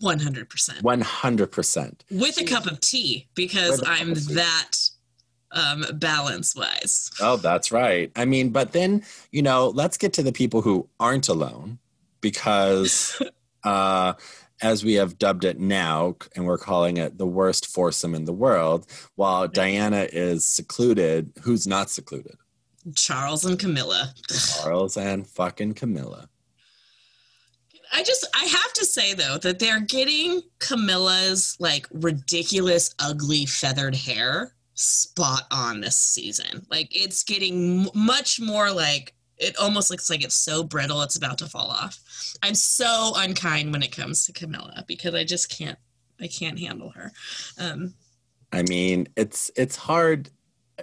[0.01, 2.05] 100% One hundred percent.
[2.11, 4.35] with a cup of tea because With a cup i'm tea.
[4.35, 4.71] that
[5.53, 8.11] um, balance wise Oh, that's right.
[8.17, 11.79] I mean, but then, you know, let's get to the people who aren't alone
[12.21, 13.21] because
[13.65, 14.15] uh
[14.63, 18.33] as we have dubbed it now, and we're calling it the worst foursome in the
[18.33, 18.87] world,
[19.17, 22.37] while Diana is secluded, who's not secluded?
[22.97, 26.29] charles and camilla Charles and fucking Camilla.
[27.93, 33.95] I just I have to say though that they're getting Camilla's like ridiculous ugly feathered
[33.95, 36.67] hair spot on this season.
[36.71, 41.17] Like it's getting m- much more like it almost looks like it's so brittle it's
[41.17, 41.99] about to fall off.
[42.43, 45.79] I'm so unkind when it comes to Camilla because I just can't
[46.21, 47.13] I can't handle her.
[47.59, 47.95] Um
[48.53, 50.31] I mean, it's it's hard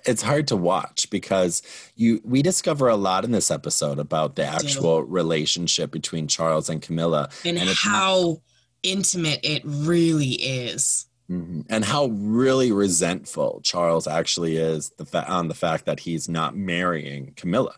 [0.05, 1.61] it's hard to watch because
[1.95, 6.81] you we discover a lot in this episode about the actual relationship between Charles and
[6.81, 8.41] Camilla and, And not- how
[8.83, 11.05] intimate it really is.
[11.29, 11.65] Mhm.
[11.69, 16.55] and how really resentful Charles actually is the fa- on the fact that he's not
[16.57, 17.75] marrying Camilla.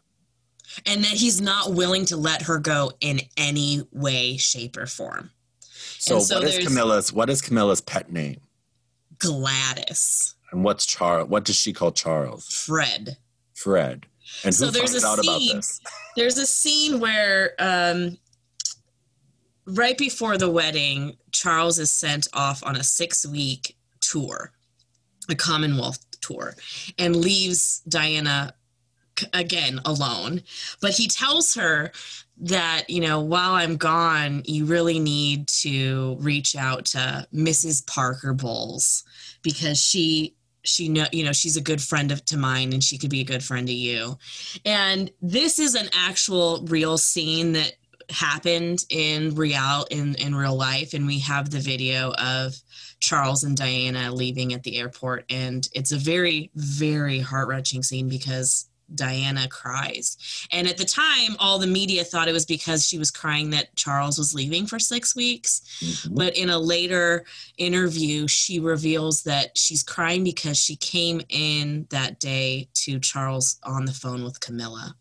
[0.85, 5.31] And that he's not willing to let her go in any way, shape, or form.
[5.99, 8.39] So, so what is Camilla's what is Camilla's pet name?
[9.19, 10.35] Gladys.
[10.51, 11.29] And what's Charles?
[11.29, 12.47] What does she call Charles?
[12.47, 13.17] Fred.
[13.53, 14.05] Fred.
[14.43, 15.79] And So there's a out about scene- this?
[16.15, 18.17] There's a scene where, um,
[19.65, 24.51] right before the wedding, Charles is sent off on a six week tour,
[25.29, 26.55] a Commonwealth tour,
[26.97, 28.53] and leaves Diana
[29.33, 30.41] again alone.
[30.81, 31.91] But he tells her
[32.37, 37.85] that, you know, while I'm gone, you really need to reach out to Mrs.
[37.85, 39.03] Parker Bowles
[39.43, 42.97] because she she know you know she's a good friend of to mine and she
[42.97, 44.15] could be a good friend to you
[44.63, 47.73] and this is an actual real scene that
[48.11, 50.93] happened in real in in real life.
[50.93, 52.55] And we have the video of
[52.99, 55.25] charles and diana leaving at the airport.
[55.29, 60.17] And it's a very very heart-wrenching scene because diana cries.
[60.51, 63.73] And at the time all the media thought it was because she was crying that
[63.77, 65.61] charles was leaving for six weeks.
[65.81, 66.15] Mhm.
[66.15, 67.25] but in a later
[67.57, 73.85] interview she reveals that she's crying because she came in that day to charles on
[73.85, 74.93] the phone with camilla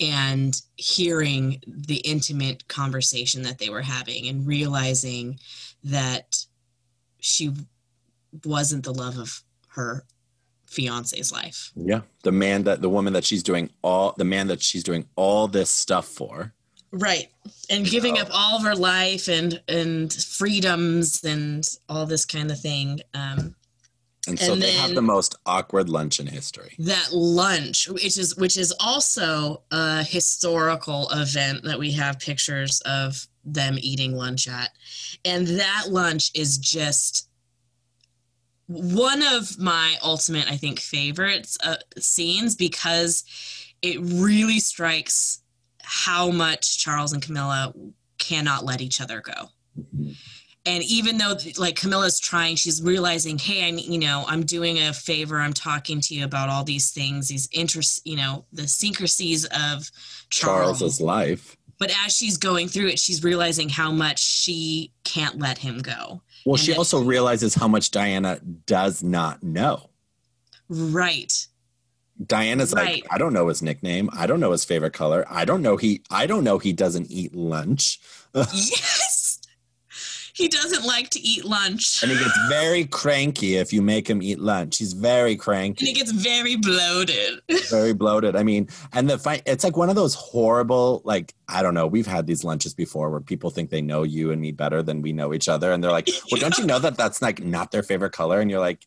[0.00, 5.38] and hearing the intimate conversation that they were having and realizing
[5.84, 6.36] that
[7.20, 7.52] she
[8.44, 10.04] wasn't the love of her
[10.66, 14.62] fiance's life Yeah, the man that the woman that she's doing all the man that
[14.62, 16.52] she's doing all this stuff for.
[16.92, 17.28] right
[17.70, 22.60] and giving up all of her life and and freedoms and all this kind of
[22.60, 23.54] thing um
[24.26, 26.74] And so And they have the most awkward lunch in history.
[26.78, 33.26] that lunch which is which is also a historical event that we have pictures of
[33.44, 34.70] them eating lunch at.
[35.24, 37.28] And that lunch is just
[38.68, 43.24] one of my ultimate i think favorites uh, scenes because
[43.80, 45.40] it really strikes
[45.82, 47.72] how much charles and camilla
[48.18, 49.50] cannot let each other go
[50.66, 54.92] and even though like Camilla's trying, she's realizing, hey, i'm you know I'm doing a
[54.92, 55.38] favor.
[55.38, 59.90] I'm talking to you about all these things, these interests, you know, the syncrasies of
[60.30, 60.78] Charles.
[60.80, 61.56] Charles's life.
[61.78, 66.22] But as she's going through it, she's realizing how much she can't let him go.
[66.46, 69.90] Well, she also realizes how much Diana does not know.
[70.68, 71.46] Right.
[72.24, 73.02] Diana's Right.
[73.02, 74.08] like, I don't know his nickname.
[74.12, 75.26] I don't know his favorite color.
[75.28, 76.02] I don't know he.
[76.10, 78.00] I don't know he doesn't eat lunch.
[78.34, 78.95] yes.
[80.36, 82.02] He doesn't like to eat lunch.
[82.02, 84.76] And he gets very cranky if you make him eat lunch.
[84.76, 85.86] He's very cranky.
[85.86, 87.40] and he gets very bloated.
[87.70, 88.36] very bloated.
[88.36, 91.86] I mean, and the fight, it's like one of those horrible, like, I don't know,
[91.86, 95.00] we've had these lunches before where people think they know you and me better than
[95.00, 95.72] we know each other.
[95.72, 98.38] And they're like, well, don't you know that that's like not their favorite color?
[98.38, 98.86] And you're like,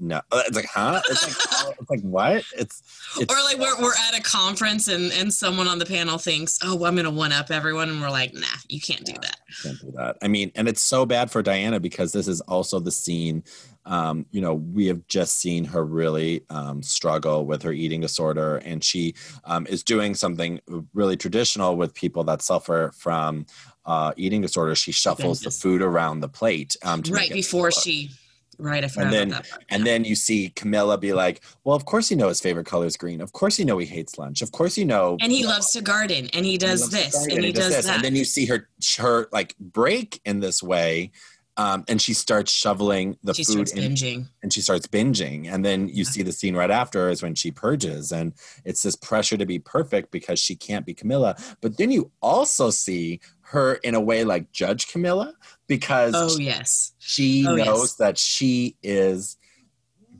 [0.00, 0.20] no.
[0.32, 1.00] It's like, huh?
[1.08, 2.44] It's like, oh, it's like what?
[2.56, 2.82] It's,
[3.18, 6.58] it's or like we're, we're at a conference and, and someone on the panel thinks,
[6.62, 7.88] oh, I'm going to one up everyone.
[7.88, 9.36] And we're like, nah, you can't do that.
[9.62, 10.16] can't do that.
[10.22, 13.42] I mean, and it's so bad for Diana because this is also the scene.
[13.84, 18.58] Um, you know, we have just seen her really um, struggle with her eating disorder,
[18.58, 20.60] and she um, is doing something
[20.92, 23.46] really traditional with people that suffer from
[23.86, 24.74] uh, eating disorder.
[24.74, 28.10] She shuffles the food around the plate um, to Right before she,
[28.58, 28.84] right.
[28.84, 29.64] I forgot And then- about that part.
[29.70, 32.86] And then you see Camilla be like, "Well, of course you know his favorite color
[32.86, 33.20] is green.
[33.20, 34.42] Of course you know he hates lunch.
[34.42, 37.14] Of course you know." and he loves to garden and he He does to this
[37.26, 37.86] and he does this.
[37.86, 37.96] that.
[37.96, 38.68] And then you see her
[38.98, 41.12] her like break in this way,
[41.58, 44.28] um, and she starts shoveling the she food in, binging.
[44.42, 45.52] and she starts binging.
[45.52, 46.10] And then you Yeah.
[46.10, 48.32] see the scene right after is when she purges, and
[48.64, 51.36] it's this pressure to be perfect because she can't be Camilla.
[51.60, 55.34] But then you also see her in a way like judge Camilla
[55.66, 56.92] because Oh, yes.
[56.98, 57.94] she Oh, knows yes.
[57.94, 59.36] that she is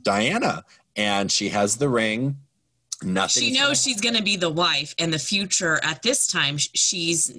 [0.01, 0.63] Diana
[0.95, 2.37] and she has the ring.
[3.01, 3.43] Nothing.
[3.43, 5.79] She knows she's going to be the wife and the future.
[5.83, 7.31] At this time, she's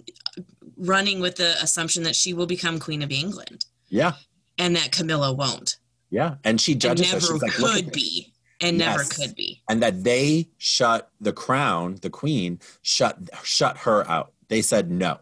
[0.79, 4.15] running with the assumption that she will become Queen of England Yeah,
[4.59, 5.77] and that Camilla won't.
[6.11, 6.37] yeah.
[6.45, 7.19] And she And judges her.
[7.21, 8.33] never She's like, could be.
[8.63, 9.63] And never could be.
[9.71, 14.33] and that they shut the crown, the queen, shut shut her out.
[14.49, 15.19] They said no.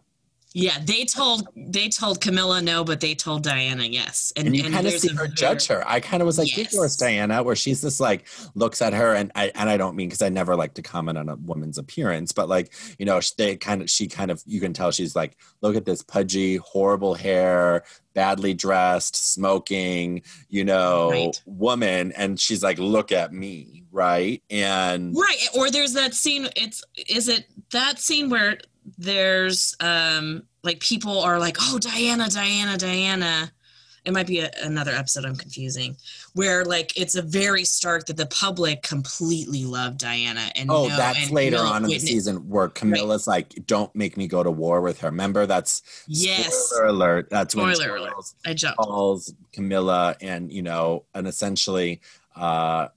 [0.61, 4.33] Yeah, they told they told Camilla no, but they told Diana yes.
[4.35, 5.85] And you kind of see her judge her.
[5.87, 6.57] I kind of was like, Yes.
[6.57, 9.95] "Get yours, Diana," where she's just like looks at her, and I and I don't
[9.95, 13.21] mean because I never like to comment on a woman's appearance, but like you know,
[13.37, 16.57] they kind of she kind of you can tell she's like, look at this pudgy,
[16.57, 21.43] horrible hair, badly dressed, smoking, you know, Right.
[21.47, 24.43] woman, and she's like, look at me, right?
[24.51, 25.39] And Right.
[25.57, 26.49] Or there's that scene.
[26.57, 28.59] It's is it that scene where
[28.97, 33.53] there's um like people are like, oh Diana, Diana, Diana.
[34.05, 35.97] It might be a, another episode I'm confusing,
[36.33, 41.25] where like it's a very stark that the public completely love Diana and Oh, that's
[41.25, 44.51] and later Camilla on in the season where Camilla's like, "Don't make me go to
[44.51, 47.29] war with her." Remember, that's Yes, spoiler alert.
[47.29, 48.11] That's when Spoiler alert.
[48.11, 48.79] Charles I jumped.
[48.79, 52.01] calls Camilla, and you know, and essentially,
[52.35, 52.89] uh,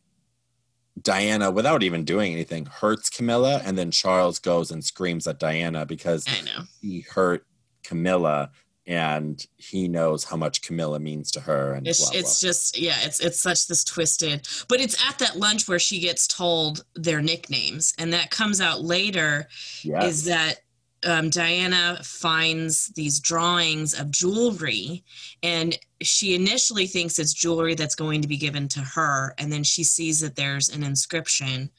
[1.01, 5.85] Diana, without even doing anything, hurts Camilla, and then Charles goes and screams at Diana
[5.85, 6.63] because I know.
[6.81, 7.45] he hurt
[7.83, 8.51] Camilla,
[8.87, 11.73] and he knows how much Camilla means to her.
[11.73, 12.49] And It's blah, it's blah.
[12.49, 14.47] just yeah, it's it's such this twisted.
[14.67, 18.81] But it's at that lunch where she gets told their nicknames, and that comes out
[18.81, 19.47] later.
[19.83, 20.05] yes.
[20.05, 20.61] is that
[21.03, 25.03] um, Diana finds these drawings of jewelry,
[25.41, 29.63] and she initially thinks it's jewelry that's going to be given to her, and then
[29.63, 31.69] she sees that there's an inscription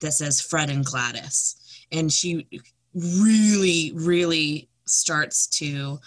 [0.00, 1.56] that says Fred and Gladys,
[1.92, 2.46] and she
[2.94, 6.00] really, really starts to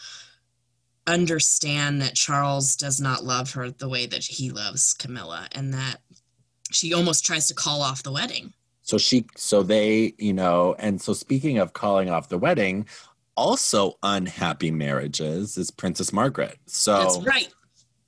[1.06, 5.98] understand that Charles does not love her the way that he loves Camilla, and that
[6.72, 8.54] she almost tries to call off the wedding.
[8.82, 12.88] So she, so they, you know, and so speaking of calling off the wedding,
[13.36, 16.58] also unhappy marriages is Princess Margaret.
[16.68, 17.48] So That's right.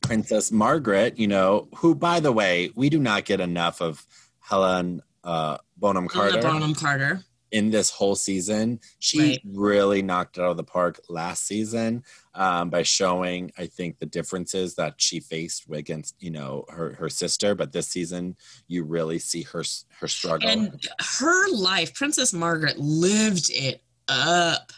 [0.01, 4.05] Princess Margaret, you know, who, by the way, we do not get enough of
[4.39, 7.23] Helen uh, Bonham Carter Helena Bonham Carter.
[7.51, 8.79] In this whole season.
[8.99, 9.41] She Right.
[9.45, 12.03] really knocked it out of the park last season
[12.34, 17.10] um, by showing, I think, the differences that she faced against, you know, her her
[17.10, 17.55] sister.
[17.55, 18.36] But this season,
[18.67, 19.63] you really see her
[19.99, 20.49] her struggle.
[20.49, 20.86] And
[21.19, 24.72] her life, Princess Margaret lived it up.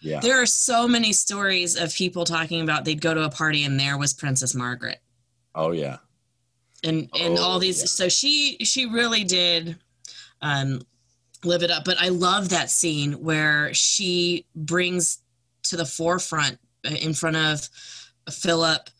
[0.00, 3.64] yeah, There are so many stories of people talking about they'd go to a party
[3.64, 4.98] and there was Princess Margaret.
[5.54, 5.98] oh yeah.
[6.84, 7.86] And and Oh, all these yeah.
[7.86, 9.76] so she she really did
[10.40, 10.82] um
[11.44, 11.84] live it up.
[11.84, 15.18] But I love that scene where she brings
[15.64, 17.68] to the forefront uh, in front of
[18.30, 18.90] Philip,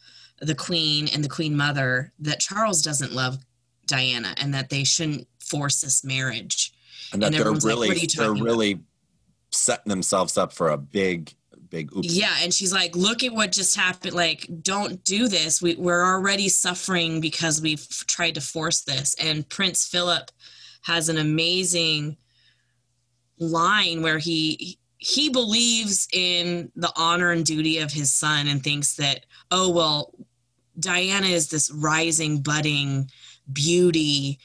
[0.41, 3.39] the queen, and the queen mother that Charles doesn't love
[3.87, 6.73] Diana and that they shouldn't force this marriage.
[7.13, 8.81] and that And they're like, really "What are you they're talking about?" really
[9.51, 11.35] setting themselves up for a big
[11.69, 12.13] big oops.
[12.13, 14.15] Yeah, and she's like, "Look at what just happened.
[14.15, 15.63] Like, don't do this.
[15.63, 20.31] We, we're already suffering because we've tried to force this." And Prince Philip
[20.83, 22.17] has an amazing
[23.43, 28.95] line where he he believes in the honor and duty of his son and thinks
[28.95, 30.15] that, oh well,
[30.79, 33.11] Diana is this rising, budding
[33.53, 34.39] beauty.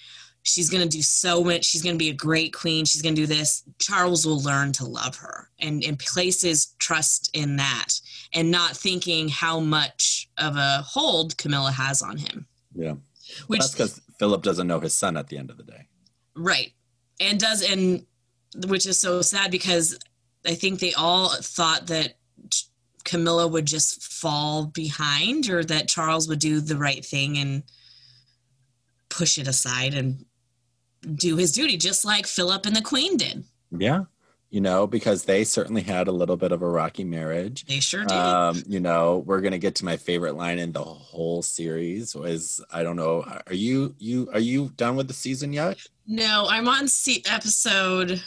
[0.43, 1.65] She's going to do so much.
[1.65, 2.85] She's going to be a great queen.
[2.85, 3.63] She's going to do this.
[3.79, 7.89] Charles will learn to love her and, and places trust in that
[8.33, 12.47] and not thinking how much of a hold camilla has on him.
[12.73, 12.95] Yeah.
[13.47, 15.87] which That's because Philip doesn't know his son at the end of the day.
[16.35, 16.71] right.
[17.19, 18.05] And does and
[18.67, 19.97] which is so sad because
[20.45, 22.15] i think they all thought that
[23.03, 27.63] camilla would just fall behind or that charles would do the right thing and
[29.09, 30.25] push it aside and
[31.15, 34.03] do his duty just like philip and the queen did Yeah.
[34.49, 37.65] You know, because they certainly had a little bit of a rocky marriage.
[37.65, 40.81] they sure did Um, you know, we're gonna get to my favorite line in the
[40.85, 42.15] whole series.
[42.15, 43.23] Was I don't know.
[43.47, 45.77] Are you you are you done with the season yet?
[46.07, 48.23] no i'm on se- episode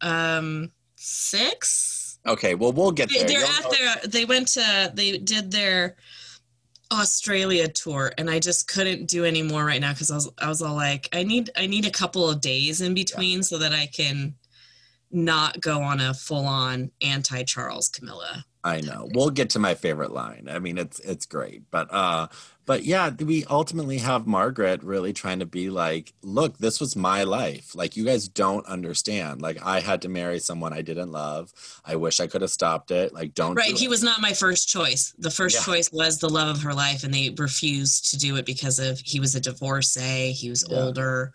[0.00, 2.18] um six?
[2.26, 3.26] Okay, well we'll get there.
[3.26, 3.70] they're You'll- at
[4.02, 5.96] their they went to they did their
[6.90, 10.48] australia tour and i just couldn't do any more right now because i was i
[10.48, 13.72] was all like i need i need a couple of days in between so that
[13.74, 14.34] i can
[15.10, 19.08] not go on a full-on anti-charles camilla I know.
[19.14, 20.48] We'll get to my favorite line.
[20.50, 22.26] I mean, it's it's great, but uh,
[22.66, 27.22] but yeah, we ultimately have Margaret really trying to be like, look, this was my
[27.22, 27.74] life.
[27.76, 29.40] Like, you guys don't understand.
[29.40, 31.52] Like, I had to marry someone I didn't love.
[31.84, 33.14] I wish I could have stopped it.
[33.14, 33.54] Like, don't.
[33.54, 33.90] right do he it.
[33.90, 35.62] was not my first choice the first Yeah.
[35.74, 38.98] choice was the love of her life and they refused to do it because of
[38.98, 40.78] he was a divorcee he was Yeah.
[40.82, 41.32] older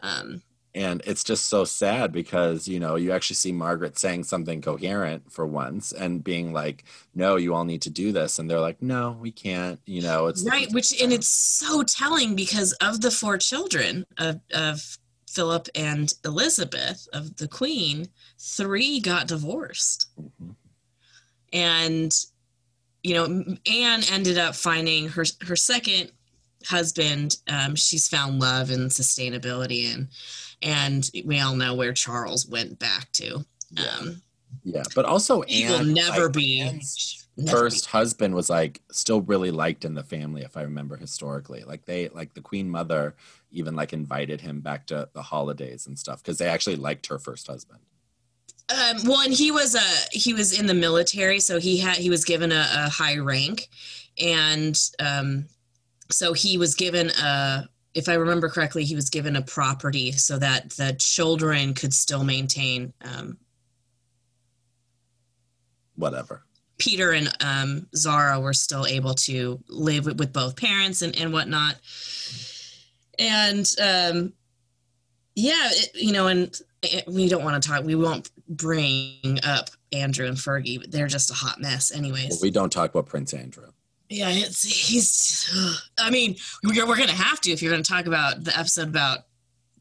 [0.00, 0.42] um
[0.78, 5.30] and it's just so sad because you know you actually see margaret saying something coherent
[5.30, 8.80] for once and being like no you all need to do this and they're like
[8.80, 13.10] no we can't you know it's right which and it's so telling because of the
[13.10, 14.98] four children of of
[15.28, 18.06] philip and elizabeth of the queen
[18.38, 20.54] three got divorced Mhm.
[21.52, 22.12] and
[23.02, 23.24] you know
[23.66, 26.12] anne ended up finding her her second
[26.66, 30.08] husband um, she's found love and sustainability in
[30.62, 33.96] and we all know where charles went back to Yeah.
[33.98, 34.22] um,
[34.64, 39.20] yeah but also he will never like, be Anne's never first husband was like still
[39.22, 43.14] really liked in the family if i remember historically like they like the queen mother
[43.50, 47.18] even like invited him back to the holidays and stuff because they actually liked her
[47.18, 47.80] first husband
[48.70, 52.10] Um, well, and he was a he was in the military, so he had he
[52.10, 53.68] was given a, a high rank,
[54.20, 55.46] and um,
[56.10, 57.66] so he was given a.
[57.94, 62.24] If I remember correctly, he was given a property so that the children could still
[62.24, 62.92] maintain.
[63.02, 63.38] Um,
[65.96, 66.44] whatever
[66.78, 71.32] Peter and um, Zara were still able to live with, with both parents and, and
[71.32, 71.74] whatnot.
[73.18, 74.32] And um,
[75.34, 79.70] yeah, it, you know, and it, we don't want to talk, we won't bring up
[79.92, 82.30] Andrew and Fergie, but they're just a hot mess, anyways.
[82.30, 83.70] well, we don't talk about prince andrew
[84.10, 85.50] yeah, it's, he's,
[85.98, 88.58] I mean, we're, we're going to have to if you're going to talk about the
[88.58, 89.20] episode about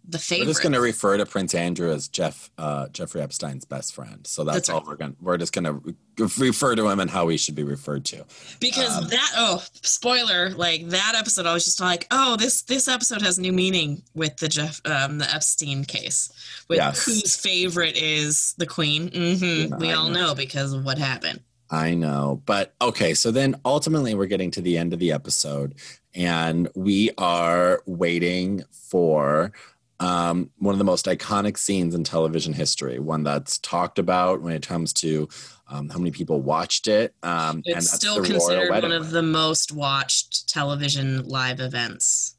[0.09, 0.45] the favorite.
[0.45, 4.25] we're just going to refer to prince andrew as jeff uh, jeffrey epstein's best friend
[4.25, 4.87] so that's, That's all right.
[4.87, 5.95] we're going to we're just re-
[6.37, 8.23] refer to him and how he should be referred to
[8.61, 12.87] because Um, that oh spoiler like that episode i was just like oh this this
[12.87, 16.31] episode has new meaning with the jeff um the epstein case
[16.69, 17.03] with Yes.
[17.03, 20.27] whose favorite is the queen hmm Yeah, we I all know.
[20.27, 22.41] know because of what happened I know.
[22.45, 25.75] But okay, so then ultimately we're getting to the end of the episode
[26.15, 29.51] and we are waiting for
[29.99, 34.53] um, one of the most iconic scenes in television history, one that's talked about when
[34.53, 35.27] it comes to
[35.69, 37.13] um, how many people watched it.
[37.23, 42.37] Um, and it's that's still considered one of the most watched television live events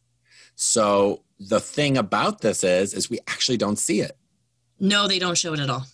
[0.61, 4.17] so the thing about this is, is we actually don't see it.
[4.81, 5.87] no they don't show it at all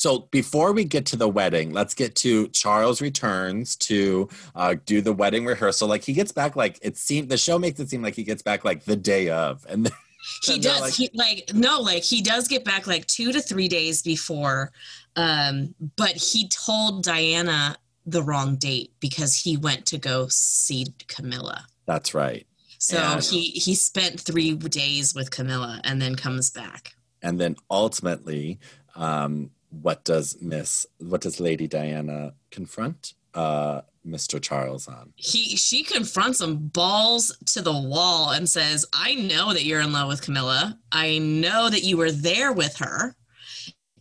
[0.00, 5.02] So before we get to the wedding, let's get to Charles returns to uh, do
[5.02, 5.88] the wedding rehearsal.
[5.88, 8.40] Like he gets back, like it seemed the show makes it seem like he gets
[8.40, 9.92] back like the day of, and then,
[10.44, 13.68] he does like- he like no like he does get back like two to three
[13.68, 14.70] days before
[15.16, 17.76] um but he told diana
[18.06, 22.46] the wrong date because he went to go see camilla that's right.
[22.78, 27.56] so And- he he spent three days with camilla and then comes back And then
[27.70, 28.58] ultimately,
[28.96, 34.40] um, what does Miss, what does Lady Diana confront uh, Mr.
[34.40, 35.12] Charles on?
[35.16, 39.92] he she confronts him balls to the wall and says i know that you're in
[39.92, 43.14] love with camilla i know that you were there with her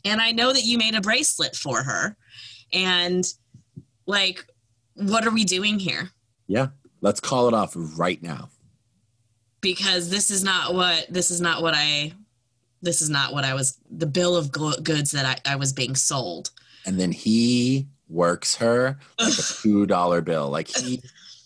[0.05, 2.15] and i know that you made a bracelet for her
[2.72, 3.26] and
[4.07, 4.45] like
[4.99, 6.09] what are we doing here?
[6.47, 6.67] Yeah.
[7.01, 8.49] Let's call it off right now.
[9.61, 12.13] Because this is not what this is not what I
[12.82, 15.95] this is not what I was the bill of goods that I, I was being
[15.95, 16.51] sold.
[16.86, 20.49] And then he works her like a two dollar bill.
[20.49, 21.01] Like he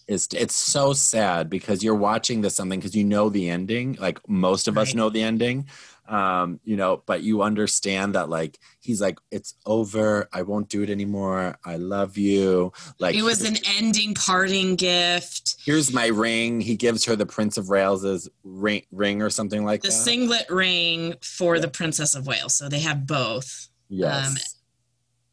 [0.07, 3.93] is it's so sad because you're watching this something because you know the ending.
[3.99, 4.83] Like most of right.
[4.83, 5.67] us know the ending
[6.09, 10.27] um you know but you understand that like he's like it's over.
[10.33, 11.57] I won't do it anymore.
[11.63, 12.73] I love you.
[12.99, 15.55] Like it was an ending parting gift.
[15.63, 16.59] Here's my ring.
[16.61, 19.93] He gives her the prince of wales's ring ring or something like the that.
[19.93, 21.61] the signet ring for yeah.
[21.61, 22.55] the princess of wales.
[22.55, 23.69] So they have both.
[23.89, 24.27] Yes.
[24.27, 24.35] Um,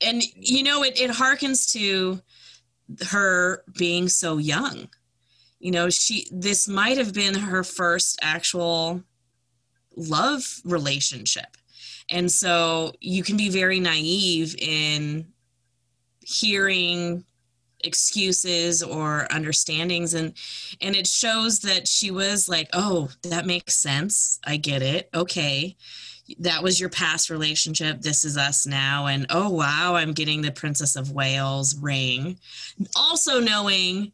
[0.02, 2.20] and you know it, it harkens to
[3.08, 4.88] her being so young.
[5.58, 9.02] You know she this might have been her first actual
[10.08, 11.56] love relationship.
[12.08, 15.26] And so you can be very naive in
[16.20, 17.24] hearing
[17.82, 20.14] excuses or understandings.
[20.14, 20.34] And
[20.80, 24.38] and it shows that she was like oh that makes sense.
[24.44, 25.08] I get it.
[25.14, 25.76] Okay.
[26.38, 28.02] That was your past relationship.
[28.02, 29.06] This is us now.
[29.06, 32.38] And oh wow i'm getting the princess of wales ring.
[32.94, 34.12] Also knowing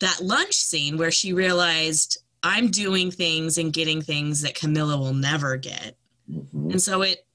[0.00, 5.14] that lunch scene where she realized I'm doing things and getting things that Camilla will
[5.14, 5.96] never get.
[6.30, 6.72] Mm-hmm.
[6.72, 7.26] And so it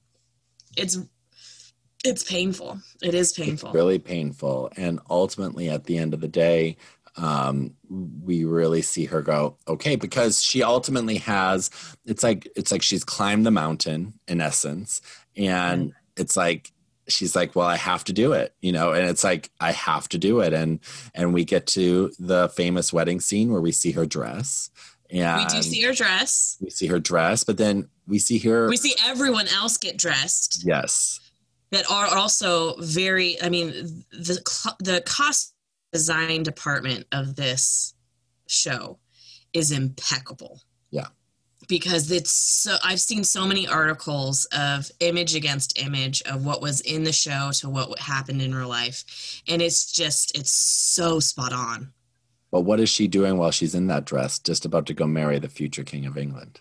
[0.76, 0.98] it's
[2.04, 2.80] it's painful.
[3.02, 3.70] It is painful.
[3.70, 4.70] It's really painful.
[4.76, 6.76] And ultimately at the end of the day,
[7.16, 11.70] um, we really see her go, okay, because she ultimately has
[12.04, 15.00] it's like it's like she's climbed the mountain in essence.
[15.36, 16.72] And it's like
[17.08, 20.08] she's like well i have to do it you know and it's like i have
[20.08, 20.80] to do it and
[21.14, 24.70] and we get to the famous wedding scene where we see her dress
[25.10, 26.56] and we do see her dress.
[26.60, 28.68] We see her dress, but then we see her.
[28.68, 30.64] We see everyone else get dressed.
[30.64, 31.20] Yes.
[31.70, 33.40] That are also very.
[33.42, 34.40] I mean, the
[34.80, 35.54] the cost
[35.92, 37.94] design department of this
[38.46, 38.98] show
[39.52, 40.62] is impeccable.
[40.90, 41.06] Yeah.
[41.68, 46.80] Because it's so I've seen so many articles of image against image of what was
[46.82, 49.42] in the show to what happened in real life.
[49.48, 51.92] And it's just it's so spot on.
[52.56, 55.38] But what is she doing while she's in that dress, just about to go marry
[55.38, 56.60] the future king of England?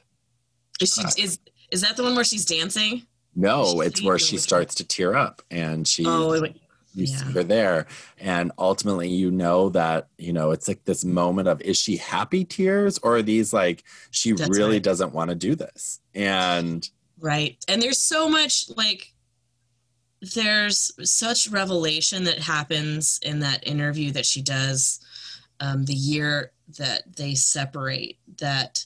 [0.82, 1.40] Is she, is
[1.72, 3.04] is that the one where she's dancing?
[3.34, 6.04] No, she's it's where she starts to tear up, and she.
[6.06, 6.54] Oh, you
[6.94, 7.16] yeah.
[7.16, 7.88] see her there,
[8.20, 12.44] and ultimately, you know that you know it's like this moment of is she happy
[12.44, 14.84] tears or are these like she That's really right.
[14.84, 16.90] doesn't want to do this, and
[17.22, 19.14] right, and there's so much like
[20.34, 25.00] there's such revelation that happens in that interview that she does
[25.66, 28.86] um, the year that they separate that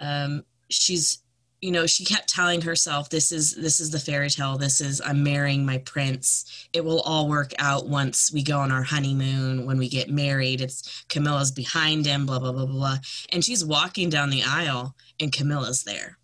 [0.00, 1.22] um, she's
[1.60, 4.56] you know she kept telling herself this is this is the fairy tale.
[4.56, 6.68] This is i'm marrying my prince.
[6.72, 10.60] It will all work out once we go on our honeymoon when we get married.
[10.60, 12.98] It's camilla's behind him blah blah blah blah
[13.32, 16.18] and she's walking down the aisle and camilla's there.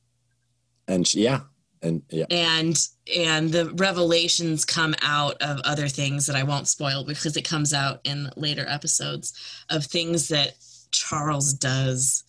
[0.86, 1.40] And she, yeah
[1.84, 2.24] and yeah.
[2.30, 2.76] And
[3.16, 7.74] and the revelations come out of other things that i won't spoil because it comes
[7.74, 9.32] out in later episodes
[9.70, 10.54] of things that
[10.90, 12.24] charles does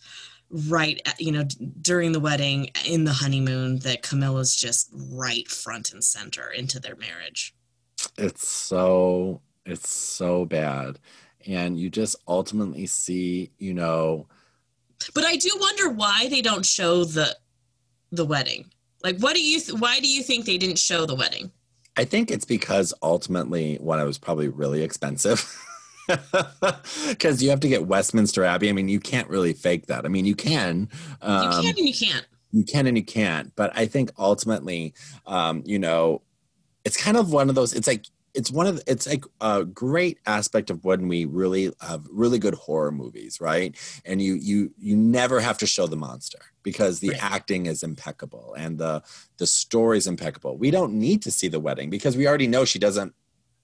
[0.50, 1.44] right at, you know
[1.80, 6.96] during the wedding in the honeymoon that camilla's just right front and center into their
[6.96, 7.54] marriage.
[8.16, 10.98] It's so it's so bad.
[11.46, 14.26] And you just ultimately see you know
[15.14, 17.36] but i do wonder why they don't show the
[18.12, 18.70] the wedding
[19.02, 19.60] like, what do you?
[19.60, 21.50] Th- why do you think they didn't show the wedding?
[21.96, 25.44] I think it's because ultimately, one, it was probably really expensive.
[27.08, 28.68] Because you have to get Westminster Abbey.
[28.68, 30.04] I mean, you can't really fake that.
[30.04, 30.88] I mean, you can.
[31.20, 32.26] Um, you can and you can't.
[32.52, 33.52] You can and you can't.
[33.56, 34.94] But I think ultimately,
[35.26, 36.22] um, you know,
[36.84, 37.72] it's kind of one of those.
[37.72, 41.72] It's like it's one of the, it's like a great aspect of when we really
[41.80, 43.76] have really good horror movies right?
[44.04, 47.22] And you you you never have to show the monster because the right.
[47.22, 49.02] acting is impeccable and the
[49.38, 50.56] the story is impeccable.
[50.56, 53.14] We don't need to see the wedding because we already know she doesn't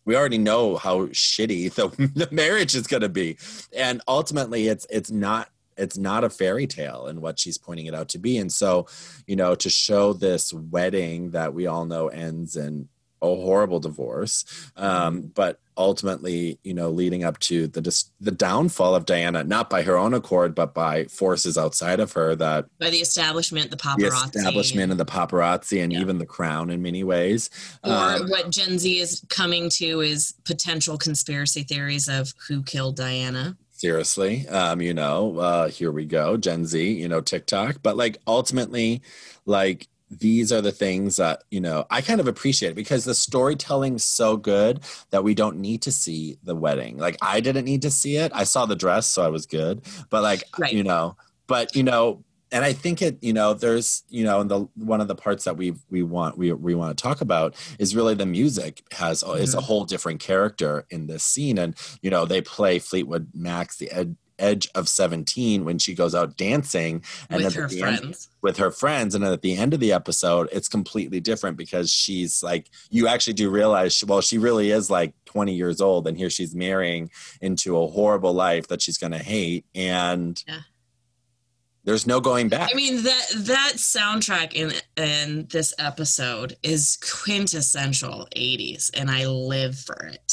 [0.05, 3.37] we already know how shitty the, the marriage is going to be.
[3.77, 7.95] And ultimately it's it's not it's not a fairy tale and what she's pointing it
[7.95, 8.39] out to be.
[8.39, 8.87] And so
[9.27, 12.89] you know to show this wedding that we all know ends in
[13.23, 14.45] a horrible divorce,
[14.77, 19.83] um, but ultimately, you know, leading up to the the downfall of Diana, not by
[19.83, 24.33] her own accord, but by forces outside of her that by the establishment, the paparazzi,
[24.33, 26.01] the establishment, and the paparazzi, and yeah.
[26.01, 27.49] even the crown in many ways.
[27.85, 32.97] Or um, what Gen Z is coming to is potential conspiracy theories of who killed
[32.97, 37.97] Diana seriously um you know uh here we go gen z you know tiktok but
[37.97, 39.03] like ultimately
[39.45, 39.89] like
[40.21, 44.37] these are the things that you know i kind of appreciate because the storytelling's so
[44.37, 48.17] good that we don't need to see the wedding like i didn't need to see
[48.17, 50.73] it i saw the dress so i was good but like Right.
[50.73, 54.51] you know but you know and i think it you know there's you know and
[54.51, 57.55] the one of the parts that we we want we, we want to talk about
[57.79, 59.65] is really the music has is a Mm-hmm.
[59.67, 64.17] whole different character in this scene and you know they play fleetwood mac's the ed,
[64.43, 68.29] edge of 17 when she goes out dancing and with her the end- friends.
[68.43, 71.91] with her friends and then at the end of the episode it's completely different because
[71.91, 76.07] she's like you actually do realize she, well she really is like 20 years old
[76.09, 77.09] and here she's marrying
[77.41, 80.59] into a horrible life that she's going to hate and Yeah.
[81.85, 88.27] there's no going back I mean that that soundtrack in in this episode is quintessential
[88.37, 90.33] 80s and I live for it.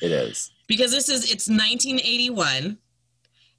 [0.00, 2.78] it is Because this is it's 1981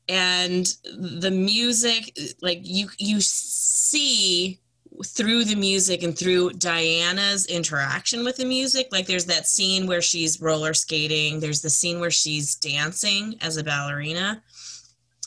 [0.09, 4.59] and the music like you you see
[5.05, 10.01] through the music and through Diana's interaction with the music like there's that scene where
[10.01, 14.41] she's roller skating there's the scene where she's dancing as a ballerina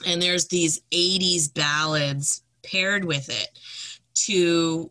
[0.07, 3.49] and there's these 80s ballads paired with it
[4.15, 4.91] to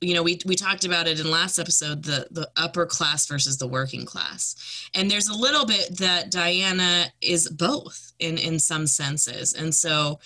[0.00, 3.58] you know we we talked about it in last episode the the upper class versus
[3.58, 4.88] the working class.
[4.94, 9.54] And there's a little bit that Diana is both in in some senses.
[9.54, 10.20] And so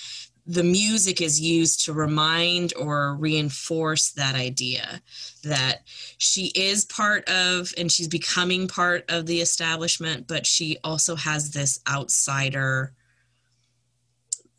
[0.45, 5.01] the music is used to remind or reinforce that idea
[5.45, 5.83] that
[6.19, 11.53] she is part of and she's becoming part of the establishment but she also has
[11.53, 12.93] this outsider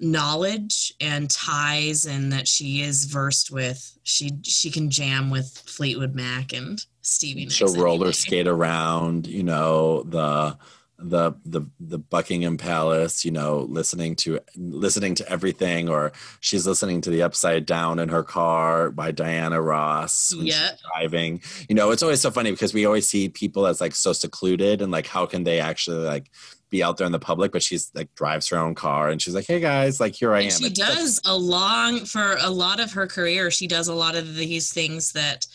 [0.04, 6.14] knowledge and ties and that she is versed with she she can jam with Fleetwood
[6.14, 10.58] Mac and Stevie Nicks she'll roller skate around you know the
[11.04, 17.02] the the the Buckingham Palace, you know, listening to listening to everything, or she's listening
[17.02, 21.42] to the Upside Down in her car by Diana Ross when she's driving.
[21.68, 24.82] You know, it's always so funny because we always see people as like so secluded
[24.82, 26.30] and like how can they actually like
[26.74, 27.52] be out there in the public?
[27.52, 30.42] But she's like drives her own car and she's like, hey guys, like here I
[30.42, 30.50] am.
[30.52, 33.50] She It's- does a long for a lot of her career.
[33.52, 35.46] She does a lot of these things that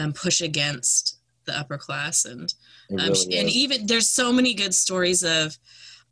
[0.00, 2.54] um, push against the upper class, and
[2.92, 5.58] um, really and even there's so many good stories of.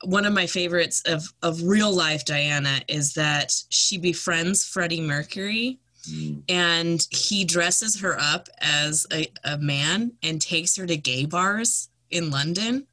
[0.03, 5.79] One of my favorites of of real life Diana is that she befriends Freddie Mercury
[6.11, 6.43] Mm.
[6.49, 11.91] and he dresses her up as a, a man and takes her to gay bars
[12.11, 12.87] in London.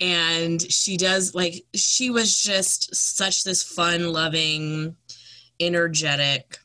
[0.00, 4.96] And she does like she was just such this fun loving,
[5.60, 6.58] energetic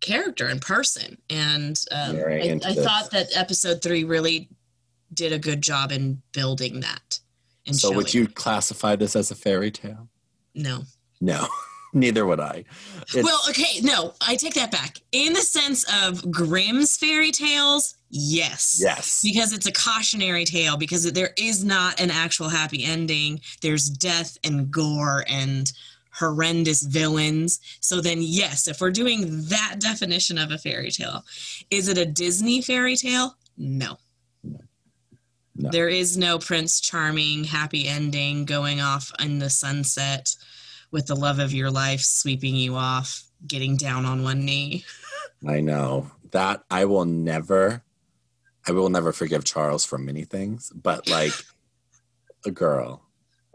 [0.00, 1.18] character in person.
[1.30, 4.48] And um, I, I thought that episode three really
[5.12, 7.20] did a good job in building that.
[7.66, 10.08] And So would you classify this as a fairy tale?
[10.54, 10.82] No.
[11.20, 11.46] No,
[11.92, 12.64] neither would I.
[13.14, 14.98] It's- Well, okay, no, I take that back.
[15.12, 18.78] In the sense of Grimm's fairy tales, yes.
[18.80, 19.20] yes.
[19.22, 23.40] Because it's a cautionary tale, because there is not an actual happy ending.
[23.60, 25.72] There's death and gore and
[26.14, 27.58] horrendous villains.
[27.80, 31.24] So then, yes, if we're doing that definition of a fairy tale,
[31.70, 33.36] is it a Disney fairy tale?
[33.56, 33.98] No.
[35.54, 35.70] No.
[35.70, 40.34] There is no Prince Charming happy ending going off in the sunset
[40.90, 44.84] with the love of your life sweeping you off, getting down on one knee.
[45.46, 47.82] I know that I will never,
[48.66, 51.32] I will never forgive Charles for many things, but like
[52.44, 53.02] a girl,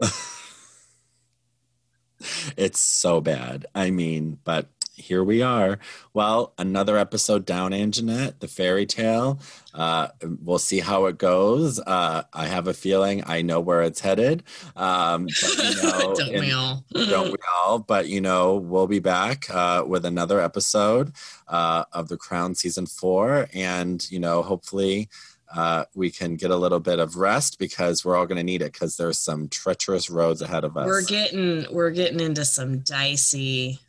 [2.56, 3.66] it's so bad.
[3.74, 5.78] I mean, but here we are.
[6.12, 9.38] Well, another episode down, Anjanette, the fairy tale.
[9.72, 10.08] Uh,
[10.42, 11.78] we'll see how it goes.
[11.80, 14.42] Uh, I have a feeling I know where it's headed.
[14.76, 16.84] Um, but, you know, Don't in- we all?
[16.92, 17.78] don't we all?
[17.78, 21.12] But you know, we'll be back uh, with another episode
[21.46, 25.08] uh, of The Crown season four, and you know, hopefully.
[25.56, 28.60] Uh, we can get a little bit of rest because we're all going to need
[28.60, 30.84] it because there's some treacherous roads ahead of us.
[30.84, 33.80] We're getting we're getting into some dicey,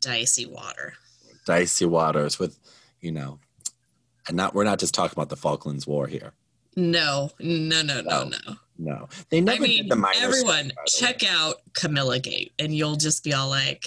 [0.00, 0.94] dicey water.
[1.46, 2.58] dicey waters with,
[3.00, 3.38] you know,
[4.28, 6.32] and not we're not just talking about the Falklands War here.
[6.76, 8.24] No, no, no, no, No.
[8.28, 8.56] no.
[8.78, 10.18] No, they never I mean, did the minor.
[10.20, 11.12] everyone, stuff, the way.
[11.12, 13.86] check out Camilla Gate, and you'll just be all like,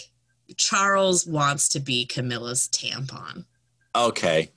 [0.58, 3.46] Charles wants to be Camilla's tampon.
[3.96, 4.50] Okay.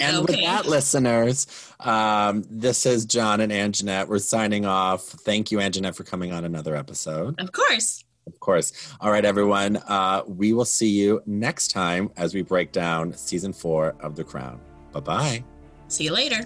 [0.00, 1.46] And with that, listeners,
[1.80, 4.08] um, this is John and Anjanette.
[4.08, 5.02] We're signing off.
[5.02, 7.38] Thank you, Anjanette, for coming on another episode.
[7.38, 8.04] Of course.
[8.28, 8.72] Of course.
[9.00, 9.78] All right, everyone.
[9.88, 14.24] Uh, we will see you next time as we break down season four of The
[14.24, 14.60] Crown.
[14.92, 15.44] Bye bye.
[15.88, 16.44] See you later.